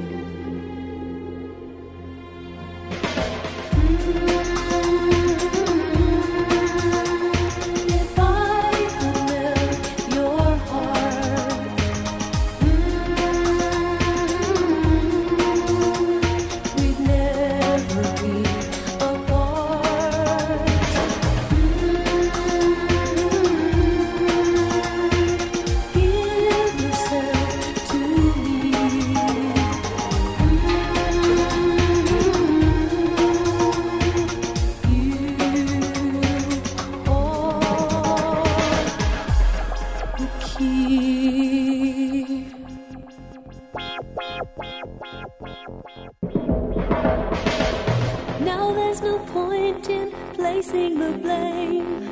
Now 48.41 48.73
there's 48.73 49.01
no 49.01 49.19
point 49.27 49.89
in 49.89 50.11
placing 50.35 50.99
the 50.99 51.13
blame, 51.19 52.11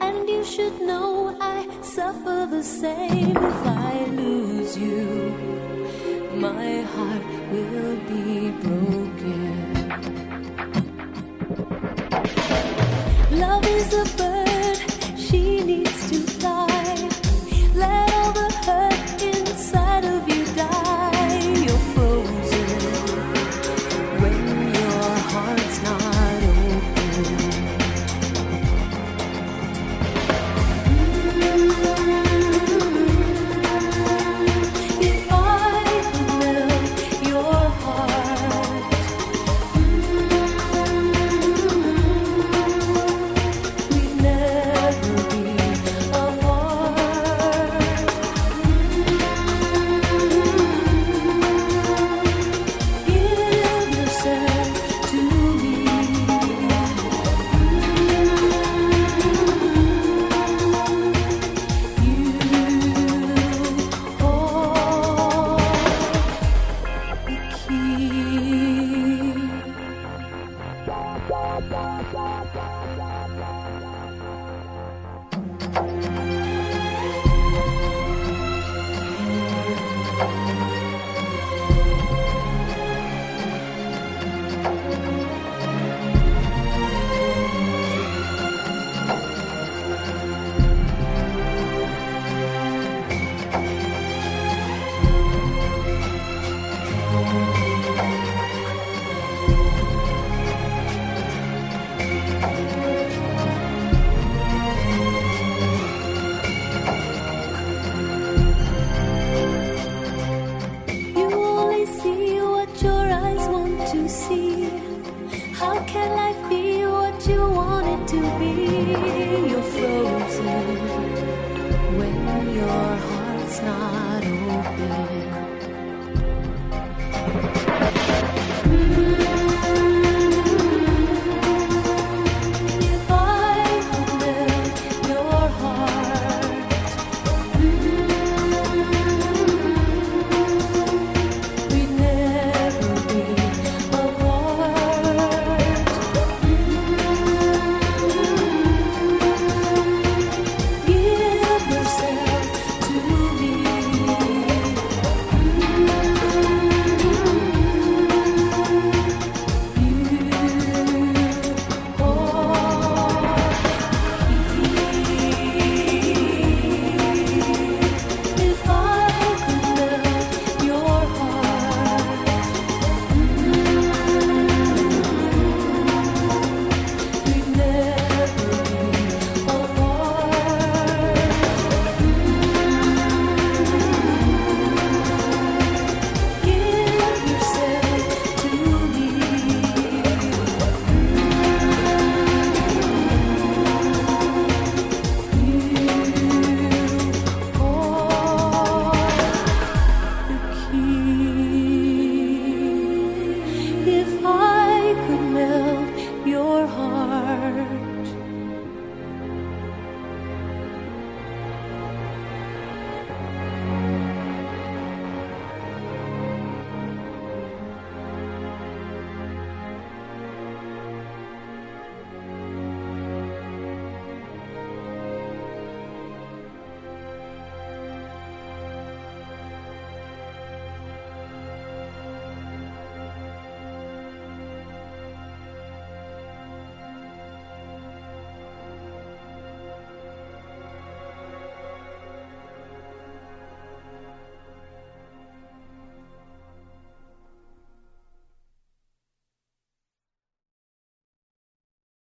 and 0.00 0.28
you 0.28 0.44
should 0.44 0.80
know 0.80 1.36
I 1.40 1.68
suffer 1.82 2.48
the 2.50 2.62
same 2.62 3.36
if 3.36 3.66
I 3.66 4.06
lose 4.10 4.76
you. 4.76 5.34
My 6.34 6.82
heart 6.82 7.37